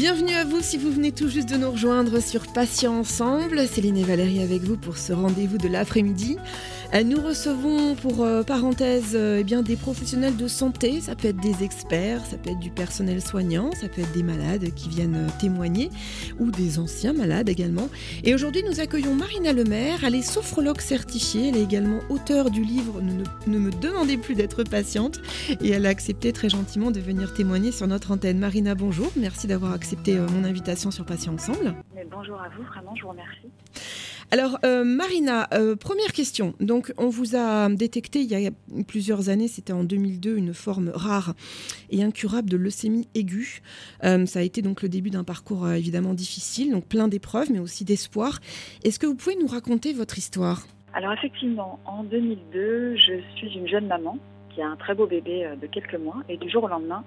Bienvenue 0.00 0.32
à 0.32 0.46
vous 0.46 0.62
si 0.62 0.78
vous 0.78 0.90
venez 0.90 1.12
tout 1.12 1.28
juste 1.28 1.50
de 1.50 1.58
nous 1.58 1.70
rejoindre 1.70 2.22
sur 2.22 2.50
Patients 2.54 3.00
Ensemble. 3.00 3.68
Céline 3.68 3.98
et 3.98 4.02
Valérie 4.02 4.42
avec 4.42 4.62
vous 4.62 4.78
pour 4.78 4.96
ce 4.96 5.12
rendez-vous 5.12 5.58
de 5.58 5.68
l'après-midi. 5.68 6.38
Euh, 6.94 7.04
nous 7.04 7.20
recevons 7.20 7.94
pour 7.96 8.24
euh, 8.24 8.42
parenthèse 8.42 9.12
euh, 9.14 9.38
eh 9.40 9.44
bien, 9.44 9.62
des 9.62 9.76
professionnels 9.76 10.36
de 10.36 10.48
santé, 10.48 11.00
ça 11.02 11.14
peut 11.14 11.28
être 11.28 11.40
des 11.40 11.62
experts, 11.62 12.24
ça 12.24 12.36
peut 12.36 12.50
être 12.50 12.58
du 12.58 12.70
personnel 12.70 13.20
soignant, 13.20 13.70
ça 13.78 13.88
peut 13.88 14.00
être 14.00 14.10
des 14.12 14.24
malades 14.24 14.74
qui 14.74 14.88
viennent 14.88 15.26
témoigner 15.38 15.90
ou 16.40 16.50
des 16.50 16.80
anciens 16.80 17.12
malades 17.12 17.50
également. 17.50 17.90
Et 18.24 18.34
aujourd'hui 18.34 18.64
nous 18.68 18.80
accueillons 18.80 19.14
Marina 19.14 19.52
Lemaire, 19.52 20.02
elle 20.02 20.14
est 20.14 20.22
sophrologue 20.22 20.80
certifiée, 20.80 21.50
elle 21.50 21.58
est 21.58 21.62
également 21.62 22.00
auteure 22.08 22.50
du 22.50 22.64
livre 22.64 23.02
Ne, 23.02 23.22
ne 23.52 23.58
me 23.58 23.70
demandez 23.70 24.16
plus 24.16 24.34
d'être 24.34 24.64
patiente 24.64 25.20
et 25.60 25.68
elle 25.68 25.84
a 25.84 25.90
accepté 25.90 26.32
très 26.32 26.48
gentiment 26.48 26.90
de 26.90 27.00
venir 27.00 27.34
témoigner 27.34 27.70
sur 27.70 27.86
notre 27.86 28.10
antenne. 28.10 28.38
Marina, 28.38 28.74
bonjour, 28.74 29.12
merci 29.14 29.46
d'avoir 29.46 29.72
accepté 29.72 29.89
mon 29.96 30.44
invitation 30.44 30.90
sur 30.90 31.04
Patients 31.04 31.34
Ensemble. 31.34 31.74
bonjour 32.10 32.40
à 32.40 32.48
vous, 32.50 32.62
vraiment 32.62 32.94
je 32.94 33.02
vous 33.02 33.08
remercie. 33.08 33.48
Alors, 34.30 34.58
euh, 34.64 34.84
Marina, 34.84 35.48
euh, 35.52 35.74
première 35.74 36.12
question. 36.12 36.54
Donc, 36.60 36.92
on 36.98 37.08
vous 37.08 37.34
a 37.34 37.68
détecté 37.68 38.20
il 38.20 38.30
y 38.30 38.46
a 38.46 38.50
plusieurs 38.86 39.28
années, 39.28 39.48
c'était 39.48 39.72
en 39.72 39.82
2002, 39.82 40.36
une 40.36 40.54
forme 40.54 40.92
rare 40.94 41.34
et 41.90 42.04
incurable 42.04 42.48
de 42.48 42.56
leucémie 42.56 43.08
aiguë. 43.14 43.62
Euh, 44.04 44.26
ça 44.26 44.38
a 44.38 44.42
été 44.42 44.62
donc 44.62 44.82
le 44.82 44.88
début 44.88 45.10
d'un 45.10 45.24
parcours 45.24 45.68
évidemment 45.68 46.14
difficile, 46.14 46.70
donc 46.70 46.86
plein 46.86 47.08
d'épreuves, 47.08 47.50
mais 47.50 47.58
aussi 47.58 47.84
d'espoir. 47.84 48.38
Est-ce 48.84 49.00
que 49.00 49.06
vous 49.06 49.16
pouvez 49.16 49.36
nous 49.36 49.48
raconter 49.48 49.92
votre 49.92 50.16
histoire? 50.16 50.62
Alors, 50.94 51.12
effectivement, 51.12 51.80
en 51.84 52.04
2002, 52.04 52.96
je 52.96 53.20
suis 53.36 53.58
une 53.58 53.66
jeune 53.66 53.88
maman 53.88 54.18
qui 54.54 54.62
a 54.62 54.68
un 54.68 54.76
très 54.76 54.94
beau 54.94 55.06
bébé 55.06 55.48
de 55.60 55.66
quelques 55.66 55.94
mois, 55.94 56.22
et 56.28 56.36
du 56.36 56.48
jour 56.48 56.64
au 56.64 56.68
lendemain, 56.68 57.04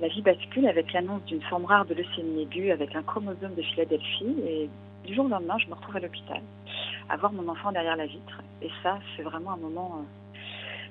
la 0.00 0.08
vie 0.08 0.22
bascule 0.22 0.66
avec 0.66 0.92
l'annonce 0.92 1.24
d'une 1.24 1.42
forme 1.42 1.64
rare 1.64 1.86
de 1.86 1.94
leucémie 1.94 2.42
aiguë 2.42 2.70
avec 2.70 2.94
un 2.94 3.02
chromosome 3.02 3.54
de 3.54 3.62
Philadelphie 3.62 4.36
et 4.46 4.68
du 5.06 5.14
jour 5.14 5.26
au 5.26 5.28
lendemain, 5.28 5.56
je 5.58 5.68
me 5.68 5.74
retrouve 5.74 5.96
à 5.96 6.00
l'hôpital, 6.00 6.40
à 7.08 7.16
voir 7.16 7.32
mon 7.32 7.48
enfant 7.48 7.72
derrière 7.72 7.96
la 7.96 8.06
vitre. 8.06 8.42
Et 8.60 8.68
ça, 8.82 8.98
c'est 9.16 9.22
vraiment 9.22 9.52
un 9.52 9.56
moment 9.56 10.00
euh, 10.00 10.38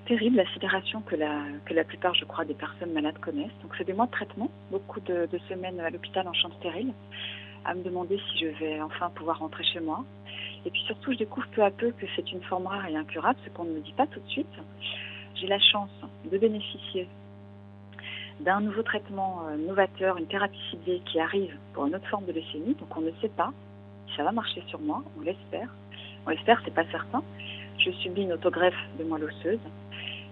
terrible, 0.08 0.38
la 0.38 0.52
sidération 0.54 1.02
que 1.02 1.16
la, 1.16 1.42
que 1.66 1.74
la 1.74 1.84
plupart, 1.84 2.16
je 2.16 2.26
crois, 2.26 2.46
des 2.46 2.54
personnes 2.54 2.94
malades 2.94 3.18
connaissent. 3.20 3.58
Donc, 3.62 3.74
c'est 3.78 3.84
des 3.84 3.94
mois 3.94 4.08
de 4.08 4.12
traitement, 4.12 4.50
beaucoup 4.72 5.02
de, 5.02 5.28
semaines 5.50 5.80
à 5.80 5.90
l'hôpital 5.90 6.28
en 6.28 6.34
chambre 6.34 6.56
stérile, 6.56 6.94
à 7.66 7.76
me 7.76 7.84
demander 7.84 8.20
si 8.32 8.40
je 8.40 8.48
vais 8.48 8.82
enfin 8.82 9.12
pouvoir 9.14 9.40
rentrer 9.40 9.64
chez 9.64 9.82
moi. 9.82 10.04
Et 10.66 10.72
puis 10.72 10.82
surtout, 10.82 11.12
je 11.12 11.18
découvre 11.18 11.48
peu 11.50 11.64
à 11.64 11.70
peu 11.70 11.92
que 11.92 12.06
c'est 12.16 12.32
une 12.32 12.42
forme 12.44 12.66
rare 12.66 12.88
et 12.88 12.96
incurable, 12.96 13.38
ce 13.46 13.50
qu'on 13.52 13.66
ne 13.66 13.74
me 13.74 13.82
dit 13.82 13.94
pas 13.94 14.08
tout 14.08 14.20
de 14.20 14.30
suite. 14.30 14.48
J'ai 15.36 15.48
la 15.48 15.60
chance 15.60 15.92
de 16.32 16.38
bénéficier 16.38 17.08
d'un 18.42 18.62
nouveau 18.62 18.84
traitement 18.84 19.44
euh, 19.48 19.58
novateur, 19.58 20.18
une 20.18 20.28
thérapie 20.28 20.60
ciblée 20.70 21.02
qui 21.06 21.20
arrive 21.20 21.56
pour 21.74 21.86
une 21.86 21.96
autre 21.96 22.08
forme 22.08 22.26
de 22.26 22.34
leucémie, 22.34 22.76
donc 22.76 22.96
on 22.96 23.02
ne 23.02 23.12
sait 23.22 23.30
pas 23.30 23.52
ça 24.16 24.24
va 24.24 24.32
marcher 24.32 24.64
sur 24.68 24.80
moi, 24.80 25.04
on 25.18 25.22
l'espère. 25.22 25.70
On 26.26 26.30
l'espère, 26.30 26.62
c'est 26.64 26.74
pas 26.74 26.86
certain. 26.92 27.22
Je 27.78 27.92
subis 27.92 28.24
une 28.24 28.34
autogreffe 28.34 28.74
de 28.98 29.04
moelle 29.04 29.26
osseuse. 29.26 29.60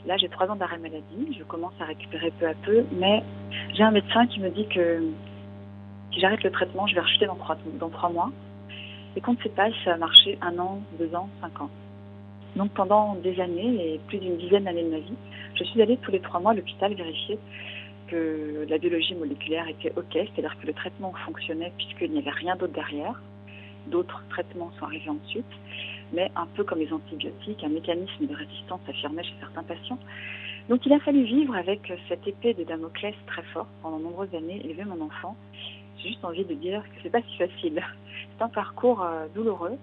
Là, 0.05 0.17
j'ai 0.17 0.29
trois 0.29 0.47
ans 0.47 0.55
d'arrêt 0.55 0.77
maladie. 0.77 1.35
Je 1.37 1.43
commence 1.43 1.73
à 1.79 1.85
récupérer 1.85 2.31
peu 2.39 2.47
à 2.47 2.53
peu, 2.53 2.83
mais 2.91 3.23
j'ai 3.73 3.83
un 3.83 3.91
médecin 3.91 4.27
qui 4.27 4.39
me 4.39 4.49
dit 4.49 4.67
que 4.67 5.03
si 6.11 6.19
j'arrête 6.19 6.43
le 6.43 6.51
traitement, 6.51 6.87
je 6.87 6.95
vais 6.95 7.01
rechuter 7.01 7.25
dans 7.25 7.35
trois, 7.35 7.57
dans 7.79 7.89
trois 7.89 8.09
mois. 8.09 8.31
Et 9.15 9.21
qu'on 9.21 9.33
ne 9.33 9.37
sait 9.37 9.49
pas 9.49 9.69
si 9.71 9.83
ça 9.83 9.91
va 9.91 9.97
marcher 9.97 10.37
un 10.41 10.57
an, 10.57 10.81
deux 10.97 11.13
ans, 11.15 11.29
cinq 11.41 11.61
ans. 11.61 11.69
Donc 12.55 12.71
pendant 12.71 13.15
des 13.15 13.39
années 13.39 13.93
et 13.93 13.99
plus 14.07 14.19
d'une 14.19 14.37
dizaine 14.37 14.63
d'années 14.63 14.83
de 14.83 14.89
ma 14.89 14.99
vie, 14.99 15.15
je 15.55 15.63
suis 15.63 15.81
allée 15.81 15.97
tous 15.97 16.11
les 16.11 16.19
trois 16.19 16.39
mois 16.39 16.51
à 16.51 16.53
l'hôpital 16.53 16.93
vérifier 16.93 17.37
que 18.07 18.65
la 18.69 18.77
biologie 18.77 19.15
moléculaire 19.15 19.67
était 19.67 19.91
OK, 19.95 20.13
c'est-à-dire 20.13 20.55
que 20.61 20.67
le 20.67 20.73
traitement 20.73 21.13
fonctionnait 21.25 21.71
puisqu'il 21.77 22.11
n'y 22.11 22.19
avait 22.19 22.31
rien 22.31 22.55
d'autre 22.55 22.73
derrière. 22.73 23.21
D'autres 23.87 24.23
traitements 24.29 24.71
sont 24.79 24.85
arrivés 24.85 25.09
ensuite, 25.09 25.45
mais 26.13 26.31
un 26.35 26.45
peu 26.55 26.63
comme 26.63 26.79
les 26.79 26.91
antibiotiques, 26.93 27.63
un 27.63 27.69
mécanisme 27.69 28.25
de 28.25 28.35
résistance 28.35 28.79
affirmé 28.87 29.23
chez 29.23 29.33
certains 29.39 29.63
patients. 29.63 29.99
Donc 30.69 30.85
il 30.85 30.93
a 30.93 30.99
fallu 30.99 31.23
vivre 31.23 31.55
avec 31.55 31.91
cette 32.07 32.25
épée 32.25 32.53
de 32.53 32.63
Damoclès 32.63 33.15
très 33.27 33.43
fort 33.53 33.67
pendant 33.81 33.99
de 33.99 34.03
nombreuses 34.03 34.33
années, 34.33 34.61
élever 34.63 34.85
mon 34.85 35.01
enfant. 35.01 35.35
J'ai 35.97 36.09
juste 36.09 36.23
envie 36.23 36.45
de 36.45 36.53
dire 36.53 36.81
que 36.83 37.01
c'est 37.03 37.09
pas 37.09 37.21
si 37.21 37.37
facile. 37.37 37.83
C'est 38.37 38.43
un 38.43 38.49
parcours 38.49 39.03
euh, 39.03 39.27
douloureux 39.35 39.77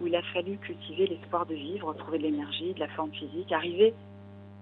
où 0.00 0.06
il 0.06 0.14
a 0.14 0.22
fallu 0.22 0.56
cultiver 0.58 1.06
l'espoir 1.06 1.46
de 1.46 1.54
vivre, 1.54 1.92
trouver 1.94 2.18
de 2.18 2.24
l'énergie, 2.24 2.72
de 2.74 2.80
la 2.80 2.88
forme 2.88 3.12
physique, 3.12 3.50
arriver 3.52 3.94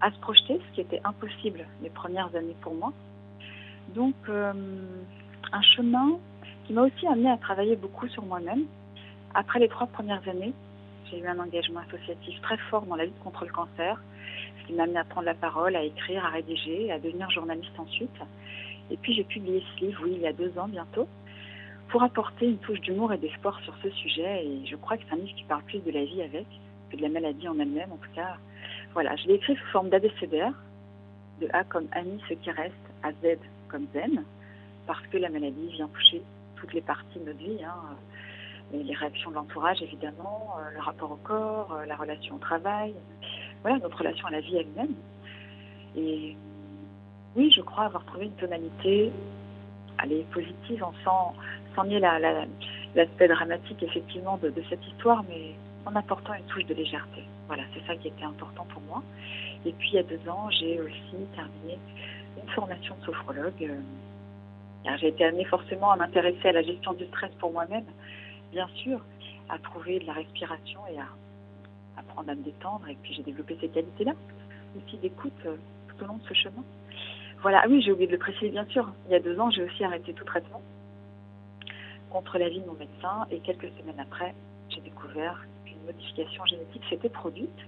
à 0.02 0.10
se 0.10 0.18
projeter, 0.18 0.60
ce 0.68 0.74
qui 0.74 0.80
était 0.82 1.00
impossible 1.04 1.64
les 1.80 1.90
premières 1.90 2.34
années 2.34 2.56
pour 2.60 2.74
moi. 2.74 2.92
Donc 3.94 4.14
euh, 4.28 4.52
un 5.52 5.62
chemin 5.62 6.18
qui 6.66 6.72
m'a 6.72 6.82
aussi 6.82 7.06
amené 7.06 7.30
à 7.30 7.36
travailler 7.36 7.76
beaucoup 7.76 8.08
sur 8.08 8.24
moi-même. 8.24 8.64
Après 9.34 9.60
les 9.60 9.68
trois 9.68 9.86
premières 9.86 10.26
années, 10.28 10.52
j'ai 11.08 11.20
eu 11.20 11.26
un 11.26 11.38
engagement 11.38 11.80
associatif 11.88 12.40
très 12.42 12.56
fort 12.68 12.82
dans 12.82 12.96
la 12.96 13.04
lutte 13.04 13.18
contre 13.22 13.44
le 13.44 13.52
cancer, 13.52 14.02
ce 14.60 14.66
qui 14.66 14.72
m'a 14.72 14.84
amené 14.84 14.98
à 14.98 15.04
prendre 15.04 15.26
la 15.26 15.34
parole, 15.34 15.76
à 15.76 15.84
écrire, 15.84 16.24
à 16.26 16.30
rédiger, 16.30 16.90
à 16.90 16.98
devenir 16.98 17.30
journaliste 17.30 17.78
ensuite. 17.78 18.10
Et 18.90 18.96
puis 18.96 19.14
j'ai 19.14 19.24
publié 19.24 19.62
ce 19.74 19.84
livre, 19.84 20.00
oui, 20.04 20.14
il 20.16 20.22
y 20.22 20.26
a 20.26 20.32
deux 20.32 20.58
ans 20.58 20.68
bientôt, 20.68 21.06
pour 21.90 22.02
apporter 22.02 22.46
une 22.46 22.58
touche 22.58 22.80
d'humour 22.80 23.12
et 23.12 23.18
d'espoir 23.18 23.60
sur 23.60 23.74
ce 23.82 23.90
sujet. 23.90 24.46
Et 24.46 24.66
je 24.66 24.74
crois 24.76 24.96
que 24.96 25.04
c'est 25.08 25.14
un 25.14 25.18
livre 25.18 25.36
qui 25.36 25.44
parle 25.44 25.62
plus 25.62 25.78
de 25.78 25.92
la 25.92 26.04
vie 26.04 26.22
avec 26.22 26.46
que 26.90 26.96
de 26.96 27.02
la 27.02 27.08
maladie 27.08 27.46
en 27.46 27.58
elle-même. 27.58 27.92
En 27.92 27.96
tout 27.96 28.10
cas, 28.14 28.36
voilà, 28.94 29.16
je 29.16 29.26
l'ai 29.26 29.34
écrit 29.34 29.56
sous 29.56 29.66
forme 29.66 29.88
d'ABCDR, 29.88 30.52
de 31.40 31.48
A 31.52 31.64
comme 31.64 31.86
Annie, 31.92 32.20
ce 32.28 32.34
qui 32.34 32.50
reste, 32.50 32.74
à 33.02 33.12
Z 33.12 33.38
comme 33.68 33.86
Zen, 33.94 34.24
parce 34.86 35.06
que 35.08 35.18
la 35.18 35.28
maladie 35.28 35.68
vient 35.72 35.88
toucher 35.88 36.22
toutes 36.56 36.72
les 36.72 36.80
parties 36.80 37.18
de 37.18 37.24
notre 37.24 37.38
vie. 37.38 37.64
Hein. 37.64 37.96
Les 38.72 38.94
réactions 38.94 39.30
de 39.30 39.36
l'entourage, 39.36 39.82
évidemment, 39.82 40.56
euh, 40.58 40.70
le 40.74 40.80
rapport 40.80 41.12
au 41.12 41.16
corps, 41.16 41.72
euh, 41.72 41.86
la 41.86 41.96
relation 41.96 42.36
au 42.36 42.38
travail, 42.38 42.94
voilà, 43.62 43.78
notre 43.78 43.98
relation 43.98 44.26
à 44.26 44.30
la 44.30 44.40
vie 44.40 44.56
elle-même. 44.56 44.94
Et 45.96 46.36
oui, 47.36 47.52
je 47.54 47.60
crois 47.60 47.84
avoir 47.84 48.04
trouvé 48.06 48.26
une 48.26 48.32
tonalité 48.32 49.12
allez, 49.98 50.26
positive 50.32 50.82
en 50.82 50.92
sans, 51.04 51.34
sans 51.74 51.84
nier 51.84 52.00
l'aspect 52.00 53.28
dramatique, 53.28 53.82
effectivement, 53.82 54.38
de, 54.38 54.52
cette 54.68 54.84
histoire, 54.86 55.24
mais 55.28 55.54
en 55.86 55.94
apportant 55.96 56.34
une 56.34 56.44
touche 56.44 56.66
de 56.66 56.74
légèreté. 56.74 57.24
Voilà, 57.52 57.68
c'est 57.74 57.86
ça 57.86 57.94
qui 57.96 58.08
était 58.08 58.24
important 58.24 58.64
pour 58.72 58.80
moi. 58.80 59.02
Et 59.66 59.72
puis, 59.72 59.90
il 59.90 59.96
y 59.96 59.98
a 59.98 60.02
deux 60.02 60.26
ans, 60.26 60.48
j'ai 60.48 60.80
aussi 60.80 61.16
terminé 61.34 61.78
une 62.42 62.48
formation 62.48 62.96
de 62.98 63.04
sophrologue. 63.04 63.52
Euh, 63.60 64.96
j'ai 64.96 65.08
été 65.08 65.22
amenée 65.26 65.44
forcément 65.44 65.90
à 65.90 65.96
m'intéresser 65.96 66.48
à 66.48 66.52
la 66.52 66.62
gestion 66.62 66.94
du 66.94 67.04
stress 67.08 67.30
pour 67.38 67.52
moi-même, 67.52 67.84
bien 68.52 68.66
sûr, 68.68 69.04
à 69.50 69.58
trouver 69.58 69.98
de 69.98 70.06
la 70.06 70.14
respiration 70.14 70.80
et 70.90 70.98
à 70.98 71.04
apprendre 71.98 72.30
à 72.30 72.34
me 72.34 72.42
détendre. 72.42 72.88
Et 72.88 72.96
puis 73.02 73.12
j'ai 73.12 73.22
développé 73.22 73.58
ces 73.60 73.68
qualités-là, 73.68 74.14
aussi 74.78 74.96
d'écoute 74.96 75.34
euh, 75.44 75.56
tout 75.88 76.04
au 76.04 76.06
long 76.06 76.16
de 76.16 76.24
ce 76.26 76.32
chemin. 76.32 76.64
Voilà, 77.42 77.60
ah 77.64 77.68
oui, 77.68 77.82
j'ai 77.82 77.92
oublié 77.92 78.06
de 78.06 78.12
le 78.12 78.18
préciser, 78.18 78.48
bien 78.48 78.64
sûr. 78.64 78.90
Il 79.08 79.12
y 79.12 79.14
a 79.14 79.20
deux 79.20 79.38
ans, 79.38 79.50
j'ai 79.50 79.62
aussi 79.62 79.84
arrêté 79.84 80.14
tout 80.14 80.24
traitement 80.24 80.62
contre 82.08 82.38
l'avis 82.38 82.60
de 82.60 82.66
mon 82.66 82.78
médecin. 82.78 83.26
Et 83.30 83.40
quelques 83.40 83.68
semaines 83.78 84.00
après, 84.00 84.34
j'ai 84.70 84.80
découvert 84.80 85.44
modification 85.82 86.44
génétique 86.46 86.82
s'était 86.88 87.08
produite. 87.08 87.58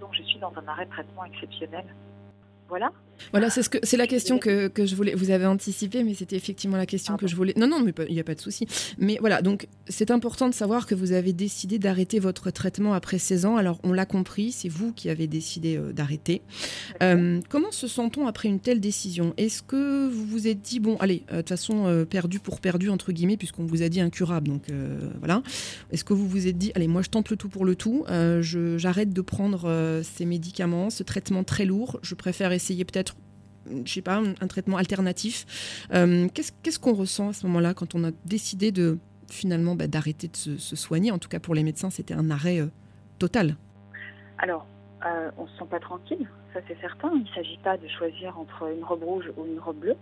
Donc 0.00 0.14
je 0.14 0.22
suis 0.22 0.38
dans 0.38 0.52
un 0.56 0.66
arrêt 0.66 0.86
de 0.86 0.90
traitement 0.90 1.24
exceptionnel. 1.24 1.84
Voilà. 2.68 2.90
Voilà, 3.30 3.50
c'est 3.50 3.62
ce 3.62 3.68
que 3.68 3.78
c'est 3.82 3.96
la 3.96 4.06
question 4.06 4.38
que, 4.38 4.68
que, 4.68 4.86
je 4.86 4.94
voulais. 4.94 5.14
Vous 5.14 5.30
avez 5.30 5.46
anticipé, 5.46 6.02
mais 6.02 6.14
c'était 6.14 6.36
effectivement 6.36 6.76
la 6.76 6.86
question 6.86 7.16
que 7.16 7.26
je 7.26 7.36
voulais. 7.36 7.54
Non, 7.56 7.66
non, 7.66 7.80
mais 7.80 7.92
il 8.08 8.14
n'y 8.14 8.20
a 8.20 8.24
pas 8.24 8.34
de 8.34 8.40
souci. 8.40 8.66
Mais 8.98 9.18
voilà, 9.20 9.42
donc 9.42 9.68
c'est 9.88 10.10
important 10.10 10.48
de 10.48 10.54
savoir 10.54 10.86
que 10.86 10.94
vous 10.94 11.12
avez 11.12 11.32
décidé 11.32 11.78
d'arrêter 11.78 12.18
votre 12.18 12.50
traitement 12.50 12.94
après 12.94 13.18
16 13.18 13.46
ans. 13.46 13.56
Alors 13.56 13.78
on 13.82 13.92
l'a 13.92 14.06
compris, 14.06 14.52
c'est 14.52 14.68
vous 14.68 14.92
qui 14.92 15.08
avez 15.10 15.26
décidé 15.26 15.76
euh, 15.76 15.92
d'arrêter. 15.92 16.42
Euh, 17.02 17.40
comment 17.48 17.70
se 17.70 17.86
sent-on 17.86 18.26
après 18.26 18.48
une 18.48 18.60
telle 18.60 18.80
décision? 18.80 19.34
Est-ce 19.36 19.62
que 19.62 20.08
vous 20.08 20.24
vous 20.24 20.48
êtes 20.48 20.60
dit 20.60 20.80
bon, 20.80 20.96
allez, 20.96 21.22
euh, 21.30 21.36
de 21.36 21.40
toute 21.42 21.50
façon 21.50 22.06
perdu 22.08 22.38
pour 22.38 22.60
perdu 22.60 22.88
entre 22.88 23.12
guillemets, 23.12 23.36
puisqu'on 23.36 23.64
vous 23.64 23.82
a 23.82 23.88
dit 23.88 24.00
incurable, 24.00 24.48
donc 24.48 24.66
voilà. 25.18 25.42
Est-ce 25.90 26.04
que 26.04 26.14
vous 26.14 26.28
vous 26.28 26.46
êtes 26.46 26.58
dit 26.58 26.72
allez, 26.74 26.88
moi 26.88 27.02
je 27.02 27.08
tente 27.08 27.30
le 27.30 27.36
tout 27.36 27.48
pour 27.48 27.64
le 27.64 27.74
tout, 27.74 28.04
j'arrête 28.76 29.12
de 29.12 29.20
prendre 29.20 30.00
ces 30.02 30.24
médicaments, 30.24 30.90
ce 30.90 31.02
traitement 31.02 31.44
très 31.44 31.64
lourd, 31.64 31.98
je 32.02 32.14
préfère 32.14 32.52
essayer 32.52 32.84
peut-être 32.84 33.11
je 33.84 33.92
sais 33.92 34.02
pas, 34.02 34.16
un, 34.16 34.46
traitement 34.46 34.76
alternatif. 34.76 35.86
Euh, 35.92 36.28
qu'est-ce 36.28 36.78
qu'on 36.78 36.94
ressent 36.94 37.30
à 37.30 37.32
ce 37.32 37.46
moment-là 37.46 37.74
quand 37.74 37.94
on 37.94 38.04
a 38.04 38.10
décidé 38.24 38.72
de 38.72 38.98
finalement 39.28 39.74
bah, 39.74 39.86
d'arrêter 39.86 40.28
de 40.28 40.36
se, 40.36 40.76
soigner? 40.76 41.10
En 41.10 41.18
tout 41.18 41.28
cas 41.28 41.40
pour 41.40 41.54
les 41.54 41.62
médecins, 41.62 41.90
c'était 41.90 42.14
un 42.14 42.30
arrêt 42.30 42.60
euh, 42.60 42.66
total. 43.18 43.56
Alors, 44.38 44.66
euh, 45.06 45.30
on 45.38 45.44
ne 45.44 45.48
se 45.48 45.58
sent 45.58 45.66
pas 45.70 45.80
tranquille, 45.80 46.28
ça 46.52 46.60
c'est 46.68 46.80
certain. 46.80 47.10
Il 47.14 47.22
ne 47.22 47.34
s'agit 47.34 47.58
pas 47.62 47.76
de 47.76 47.88
choisir 47.88 48.38
entre 48.38 48.70
une 48.76 48.84
robe 48.84 49.02
rouge 49.02 49.30
ou 49.36 49.46
une 49.46 49.58
robe 49.58 49.78
bleue. 49.78 49.96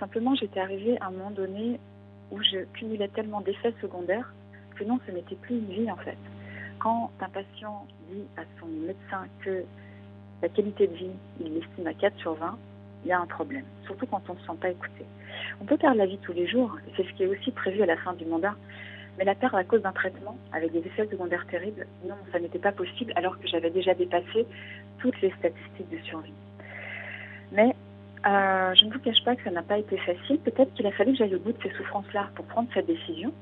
Simplement, 0.00 0.34
j'étais 0.34 0.60
arrivée 0.60 0.98
à 1.00 1.06
un 1.06 1.10
moment 1.10 1.30
donné 1.30 1.78
où 2.30 2.42
je 2.42 2.64
cumulais 2.74 3.08
tellement 3.08 3.40
d'effets 3.40 3.74
secondaires 3.80 4.32
que 4.76 4.84
non, 4.84 4.98
ce 5.06 5.12
n'était 5.12 5.36
plus 5.36 5.58
une 5.58 5.68
vie 5.68 5.90
en 5.90 5.96
fait. 5.96 6.16
Quand 6.78 7.10
un 7.20 7.28
patient 7.28 7.86
dit 8.10 8.24
à 8.36 8.42
son 8.58 8.66
médecin 8.66 9.26
que 9.44 9.64
la 10.42 10.48
qualité 10.48 10.88
de 10.88 10.94
vie, 10.94 11.10
il 11.40 11.54
l'estime 11.54 11.86
à 11.86 11.94
4 11.94 12.18
sur 12.18 12.34
20, 12.34 12.58
il 13.04 13.08
y 13.08 13.12
a 13.12 13.20
un 13.20 13.26
problème, 13.26 13.64
surtout 13.84 14.06
quand 14.06 14.22
on 14.28 14.34
ne 14.34 14.38
se 14.38 14.46
sent 14.46 14.58
pas 14.60 14.70
écouté. 14.70 15.04
On 15.60 15.64
peut 15.64 15.76
perdre 15.76 15.98
la 15.98 16.06
vie 16.06 16.18
tous 16.18 16.32
les 16.32 16.46
jours, 16.46 16.76
c'est 16.96 17.04
ce 17.04 17.12
qui 17.14 17.24
est 17.24 17.26
aussi 17.26 17.50
prévu 17.50 17.82
à 17.82 17.86
la 17.86 17.96
fin 17.96 18.12
du 18.14 18.24
mandat, 18.24 18.54
mais 19.18 19.24
la 19.24 19.34
perdre 19.34 19.56
à 19.56 19.64
cause 19.64 19.82
d'un 19.82 19.92
traitement 19.92 20.36
avec 20.52 20.72
des 20.72 20.78
effets 20.78 21.06
secondaires 21.06 21.46
terribles, 21.50 21.86
non, 22.06 22.16
ça 22.32 22.38
n'était 22.38 22.58
pas 22.58 22.72
possible 22.72 23.12
alors 23.16 23.38
que 23.38 23.46
j'avais 23.46 23.70
déjà 23.70 23.94
dépassé 23.94 24.46
toutes 24.98 25.20
les 25.20 25.30
statistiques 25.38 25.90
de 25.90 25.98
survie. 26.04 26.32
Mais 27.52 27.74
euh, 28.26 28.74
je 28.74 28.84
ne 28.84 28.92
vous 28.92 29.00
cache 29.00 29.22
pas 29.24 29.36
que 29.36 29.42
ça 29.42 29.50
n'a 29.50 29.62
pas 29.62 29.78
été 29.78 29.96
facile. 29.98 30.38
Peut-être 30.38 30.72
qu'il 30.74 30.86
a 30.86 30.92
fallu 30.92 31.12
que 31.12 31.18
j'aille 31.18 31.34
au 31.34 31.40
bout 31.40 31.52
de 31.52 31.62
ces 31.62 31.70
souffrances-là 31.76 32.30
pour 32.34 32.44
prendre 32.46 32.68
cette 32.72 32.86
décision. 32.86 33.32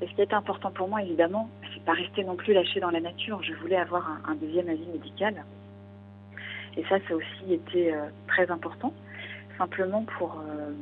Et 0.00 0.06
ce 0.08 0.12
qui 0.14 0.20
est 0.20 0.34
important 0.34 0.72
pour 0.72 0.88
moi, 0.88 1.02
évidemment, 1.02 1.48
c'est 1.72 1.84
pas 1.84 1.92
rester 1.92 2.24
non 2.24 2.34
plus 2.34 2.52
lâché 2.52 2.80
dans 2.80 2.90
la 2.90 3.00
nature. 3.00 3.40
Je 3.42 3.54
voulais 3.54 3.76
avoir 3.76 4.20
un, 4.28 4.34
deuxième 4.34 4.68
avis 4.68 4.86
médical. 4.86 5.44
Et 6.76 6.82
ça, 6.84 6.98
ça 7.06 7.14
a 7.14 7.16
aussi 7.16 7.52
été 7.52 7.94
euh, 7.94 8.06
très 8.28 8.50
important. 8.50 8.92
Simplement 9.58 10.04
pour, 10.18 10.40
euh, 10.40 10.72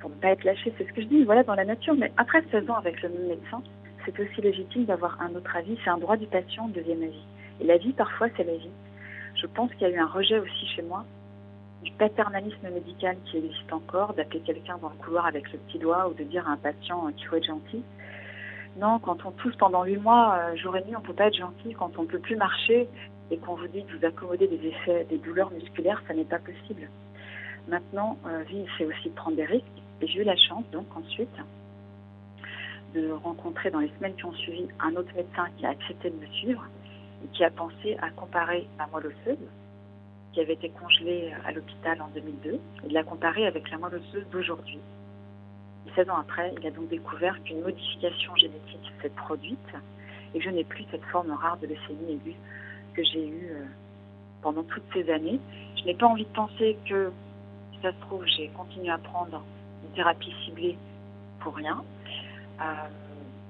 pour 0.00 0.10
ne 0.10 0.14
pas 0.16 0.28
être 0.28 0.44
lâché, 0.44 0.72
c'est 0.76 0.86
ce 0.86 0.92
que 0.92 1.02
je 1.02 1.06
dis, 1.06 1.24
voilà, 1.24 1.42
dans 1.42 1.54
la 1.54 1.64
nature. 1.64 1.94
Mais 1.94 2.12
après 2.16 2.42
16 2.50 2.68
ans 2.70 2.76
avec 2.76 3.02
le 3.02 3.08
même 3.08 3.28
médecin, 3.28 3.62
c'est 4.04 4.18
aussi 4.20 4.40
légitime 4.40 4.84
d'avoir 4.84 5.20
un 5.20 5.34
autre 5.34 5.56
avis. 5.56 5.78
C'est 5.84 5.90
un 5.90 5.98
droit 5.98 6.16
du 6.16 6.26
patient, 6.26 6.68
deuxième 6.68 7.02
avis. 7.02 7.24
Et 7.60 7.64
la 7.64 7.78
vie, 7.78 7.92
parfois, 7.92 8.28
c'est 8.36 8.44
la 8.44 8.56
vie. 8.56 8.70
Je 9.34 9.46
pense 9.46 9.70
qu'il 9.72 9.82
y 9.82 9.90
a 9.90 9.94
eu 9.94 9.98
un 9.98 10.06
rejet 10.06 10.38
aussi 10.38 10.66
chez 10.74 10.82
moi 10.82 11.04
du 11.82 11.90
paternalisme 11.92 12.70
médical 12.70 13.16
qui 13.24 13.38
existe 13.38 13.72
encore, 13.72 14.14
d'appeler 14.14 14.40
quelqu'un 14.40 14.78
dans 14.78 14.90
le 14.90 15.04
couloir 15.04 15.26
avec 15.26 15.50
le 15.52 15.58
petit 15.58 15.78
doigt 15.78 16.08
ou 16.08 16.14
de 16.14 16.22
dire 16.22 16.48
à 16.48 16.52
un 16.52 16.56
patient 16.56 17.10
qu'il 17.16 17.26
faut 17.26 17.36
être 17.36 17.46
gentil. 17.46 17.82
Non, 18.78 18.98
quand 18.98 19.24
on 19.26 19.32
tousse 19.32 19.56
pendant 19.56 19.84
huit 19.84 19.98
mois, 19.98 20.34
euh, 20.38 20.56
jour 20.56 20.76
et 20.76 20.84
nuit, 20.84 20.96
on 20.96 21.00
ne 21.00 21.04
peut 21.04 21.12
pas 21.12 21.26
être 21.26 21.36
gentil. 21.36 21.74
Quand 21.74 21.98
on 21.98 22.02
ne 22.02 22.06
peut 22.06 22.18
plus 22.18 22.36
marcher 22.36 22.88
et 23.30 23.38
qu'on 23.38 23.54
vous 23.54 23.68
dit 23.68 23.82
de 23.82 23.96
vous 23.96 24.04
accommoder 24.04 24.46
des 24.46 24.66
effets, 24.66 25.04
des 25.08 25.18
douleurs 25.18 25.50
musculaires, 25.50 26.02
ça 26.06 26.14
n'est 26.14 26.24
pas 26.24 26.38
possible. 26.38 26.88
Maintenant, 27.68 28.18
euh, 28.26 28.42
vie, 28.42 28.66
c'est 28.76 28.84
aussi 28.84 29.08
prendre 29.10 29.36
des 29.36 29.44
risques. 29.44 29.64
Et 30.00 30.06
j'ai 30.06 30.20
eu 30.20 30.24
la 30.24 30.36
chance, 30.36 30.64
donc, 30.72 30.86
ensuite, 30.96 31.36
de 32.94 33.10
rencontrer 33.12 33.70
dans 33.70 33.78
les 33.78 33.90
semaines 33.98 34.14
qui 34.16 34.24
ont 34.24 34.34
suivi 34.34 34.66
un 34.80 34.94
autre 34.96 35.14
médecin 35.14 35.46
qui 35.56 35.64
a 35.64 35.70
accepté 35.70 36.10
de 36.10 36.16
me 36.16 36.26
suivre 36.26 36.66
et 37.24 37.28
qui 37.28 37.44
a 37.44 37.50
pensé 37.50 37.96
à 38.02 38.10
comparer 38.10 38.66
ma 38.78 38.86
moelle 38.88 39.06
osseuse, 39.06 39.38
qui 40.32 40.40
avait 40.40 40.54
été 40.54 40.70
congelée 40.70 41.32
à 41.44 41.52
l'hôpital 41.52 42.02
en 42.02 42.08
2002, 42.08 42.58
et 42.84 42.88
de 42.88 42.94
la 42.94 43.04
comparer 43.04 43.46
avec 43.46 43.70
la 43.70 43.78
moelle 43.78 43.94
osseuse 43.94 44.26
d'aujourd'hui. 44.32 44.80
16 45.94 46.10
ans 46.10 46.18
après, 46.18 46.52
il 46.58 46.66
a 46.66 46.70
donc 46.70 46.88
découvert 46.88 47.40
qu'une 47.44 47.60
modification 47.60 48.34
génétique 48.36 48.92
s'est 49.00 49.10
produite 49.10 49.58
et 50.34 50.38
que 50.38 50.44
je 50.44 50.50
n'ai 50.50 50.64
plus 50.64 50.84
cette 50.90 51.04
forme 51.04 51.30
rare 51.32 51.58
de 51.58 51.66
leucémie 51.66 52.12
aiguë 52.12 52.36
que 52.94 53.02
j'ai 53.02 53.26
eue 53.26 53.50
euh, 53.50 53.64
pendant 54.42 54.62
toutes 54.62 54.84
ces 54.92 55.10
années. 55.10 55.40
Je 55.76 55.84
n'ai 55.84 55.94
pas 55.94 56.06
envie 56.06 56.24
de 56.24 56.34
penser 56.34 56.76
que, 56.88 57.10
si 57.72 57.80
ça 57.82 57.92
se 57.92 58.00
trouve, 58.00 58.24
j'ai 58.26 58.48
continué 58.48 58.90
à 58.90 58.98
prendre 58.98 59.42
une 59.84 59.94
thérapie 59.94 60.34
ciblée 60.44 60.76
pour 61.40 61.54
rien. 61.54 61.82
Euh, 62.60 62.64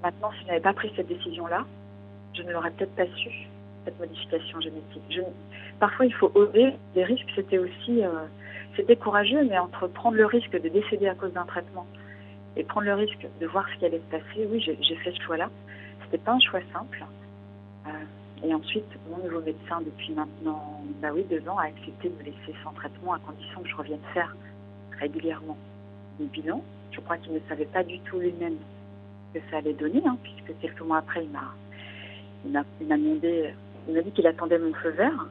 maintenant, 0.01 0.31
si 0.31 0.41
je 0.41 0.47
n'avais 0.47 0.61
pas 0.61 0.73
pris 0.73 0.91
cette 0.95 1.07
décision-là, 1.07 1.65
je 2.33 2.41
ne 2.41 2.51
l'aurais 2.51 2.71
peut-être 2.71 2.95
pas 2.95 3.05
su, 3.17 3.47
cette 3.85 3.99
modification 3.99 4.59
génétique. 4.61 5.19
parfois, 5.79 6.05
il 6.05 6.13
faut 6.13 6.31
oser. 6.33 6.73
Les 6.95 7.03
risques, 7.03 7.29
c'était 7.35 7.59
aussi, 7.59 8.03
euh, 8.03 8.25
c'était 8.75 8.95
courageux, 8.95 9.43
mais 9.43 9.57
entre 9.57 9.87
prendre 9.87 10.17
le 10.17 10.25
risque 10.25 10.59
de 10.59 10.69
décéder 10.69 11.07
à 11.07 11.15
cause 11.15 11.33
d'un 11.33 11.45
traitement 11.45 11.85
et 12.55 12.63
prendre 12.63 12.85
le 12.85 12.93
risque 12.93 13.27
de 13.39 13.47
voir 13.47 13.65
ce 13.73 13.79
qui 13.79 13.85
allait 13.85 14.01
se 14.09 14.17
passer, 14.17 14.47
oui, 14.49 14.59
j'ai 14.61 14.95
fait 14.95 15.11
ce 15.11 15.21
choix-là. 15.23 15.49
C'était 16.03 16.23
pas 16.23 16.33
un 16.33 16.39
choix 16.39 16.59
simple. 16.71 17.03
Et 18.43 18.53
ensuite, 18.53 18.85
mon 19.09 19.23
nouveau 19.23 19.39
médecin, 19.39 19.81
depuis 19.81 20.11
maintenant, 20.13 20.81
bah 21.01 21.11
oui, 21.13 21.25
deux 21.29 21.47
ans, 21.47 21.57
a 21.57 21.67
accepté 21.67 22.09
de 22.09 22.15
me 22.15 22.23
laisser 22.23 22.53
sans 22.61 22.73
traitement 22.73 23.13
à 23.13 23.19
condition 23.19 23.61
que 23.61 23.69
je 23.69 23.75
revienne 23.75 24.01
faire 24.13 24.35
régulièrement 24.99 25.57
des 26.19 26.25
bilans. 26.25 26.61
Je 26.91 26.99
crois 26.99 27.17
qu'il 27.17 27.33
ne 27.33 27.39
savait 27.47 27.65
pas 27.65 27.83
du 27.83 27.99
tout 28.01 28.19
lui-même 28.19 28.57
que 29.33 29.39
ça 29.49 29.57
allait 29.57 29.73
donner, 29.73 30.03
hein, 30.05 30.17
puisque 30.21 30.59
quelques 30.59 30.81
mois 30.81 30.97
après, 30.97 31.23
il 31.23 31.29
m'a, 31.29 31.53
il 32.45 32.51
m'a, 32.87 32.97
demandé, 32.97 33.53
il 33.87 33.93
m'a 33.93 34.01
dit 34.01 34.11
qu'il 34.11 34.27
attendait 34.27 34.59
mon 34.59 34.73
feu 34.73 34.89
vert. 34.89 35.25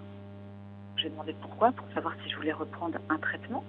J'ai 0.96 1.10
demandé 1.10 1.34
pourquoi, 1.38 1.72
pour 1.72 1.86
savoir 1.92 2.14
si 2.24 2.30
je 2.30 2.36
voulais 2.36 2.52
reprendre 2.52 2.98
un 3.10 3.18
traitement. 3.18 3.62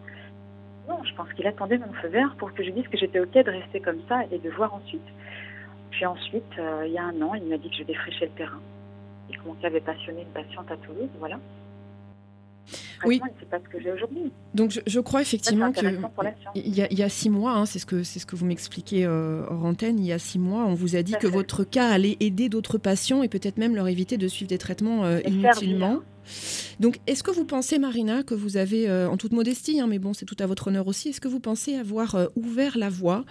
Non, 0.87 1.03
je 1.03 1.13
pense 1.15 1.31
qu'il 1.33 1.45
attendait 1.47 1.77
mon 1.77 1.91
feu 1.93 2.07
vert 2.07 2.33
pour 2.37 2.53
que 2.53 2.63
je 2.63 2.71
dise 2.71 2.87
que 2.87 2.97
j'étais 2.97 3.19
OK 3.19 3.33
de 3.33 3.51
rester 3.51 3.81
comme 3.81 3.99
ça 4.07 4.21
et 4.31 4.37
de 4.37 4.49
voir 4.51 4.73
ensuite. 4.73 5.01
Puis 5.91 6.05
ensuite, 6.05 6.57
euh, 6.59 6.83
il 6.87 6.93
y 6.93 6.97
a 6.97 7.03
un 7.03 7.21
an, 7.21 7.33
il 7.33 7.43
m'a 7.43 7.57
dit 7.57 7.69
que 7.69 7.75
je 7.75 7.83
défrichais 7.83 8.25
le 8.25 8.31
terrain 8.31 8.61
et 9.29 9.33
que 9.33 9.41
mon 9.45 9.53
cas 9.55 9.67
avait 9.67 9.81
passionné 9.81 10.21
une 10.21 10.27
patiente 10.43 10.69
à 10.71 10.77
Toulouse, 10.77 11.09
voilà. 11.19 11.39
Oui. 13.05 13.21
C'est 13.39 13.49
pas 13.49 13.59
ce 13.59 13.69
que 13.69 13.81
j'ai 13.81 13.91
aujourd'hui. 13.91 14.31
Donc 14.53 14.81
je, 14.85 14.99
crois 14.99 15.21
effectivement 15.21 15.71
qu'il 15.71 15.99
y, 16.55 16.81
a, 16.81 16.91
y 16.91 17.03
a 17.03 17.09
six 17.09 17.29
mois, 17.29 17.51
hein, 17.51 17.65
c'est 17.65 17.79
ce 17.79 17.85
que 17.85 18.03
c'est 18.03 18.19
ce 18.19 18.25
que 18.25 18.35
vous 18.35 18.45
m'expliquez 18.45 19.05
euh, 19.05 19.45
hors 19.49 19.65
antenne. 19.65 19.99
Il 19.99 20.05
y 20.05 20.13
a 20.13 20.19
six 20.19 20.39
mois, 20.39 20.65
on 20.65 20.73
vous 20.73 20.95
a 20.95 21.03
dit 21.03 21.13
que 21.19 21.27
votre 21.27 21.63
cas 21.63 21.89
allait 21.89 22.17
aider 22.21 22.47
d'autres 22.47 22.77
patients 22.77 23.21
et 23.21 23.27
peut-être 23.27 23.57
même 23.57 23.75
leur 23.75 23.87
éviter 23.87 24.17
de 24.17 24.27
suivre 24.27 24.49
des 24.49 24.57
traitements 24.57 25.03
euh, 25.03 25.19
inutilement. 25.25 25.99
Donc, 26.79 26.99
est-ce 27.07 27.23
que 27.23 27.31
vous 27.31 27.45
pensez, 27.45 27.79
Marina, 27.79 28.23
que 28.23 28.33
vous 28.33 28.57
avez, 28.57 28.89
euh, 28.89 29.09
en 29.09 29.17
toute 29.17 29.33
modestie, 29.33 29.79
hein, 29.79 29.87
mais 29.87 29.99
bon, 29.99 30.13
c'est 30.13 30.25
tout 30.25 30.35
à 30.39 30.45
votre 30.45 30.67
honneur 30.67 30.87
aussi, 30.87 31.09
est-ce 31.09 31.21
que 31.21 31.27
vous 31.27 31.39
pensez 31.39 31.75
avoir 31.75 32.15
euh, 32.15 32.27
ouvert 32.35 32.77
la 32.77 32.89
voie 32.89 33.25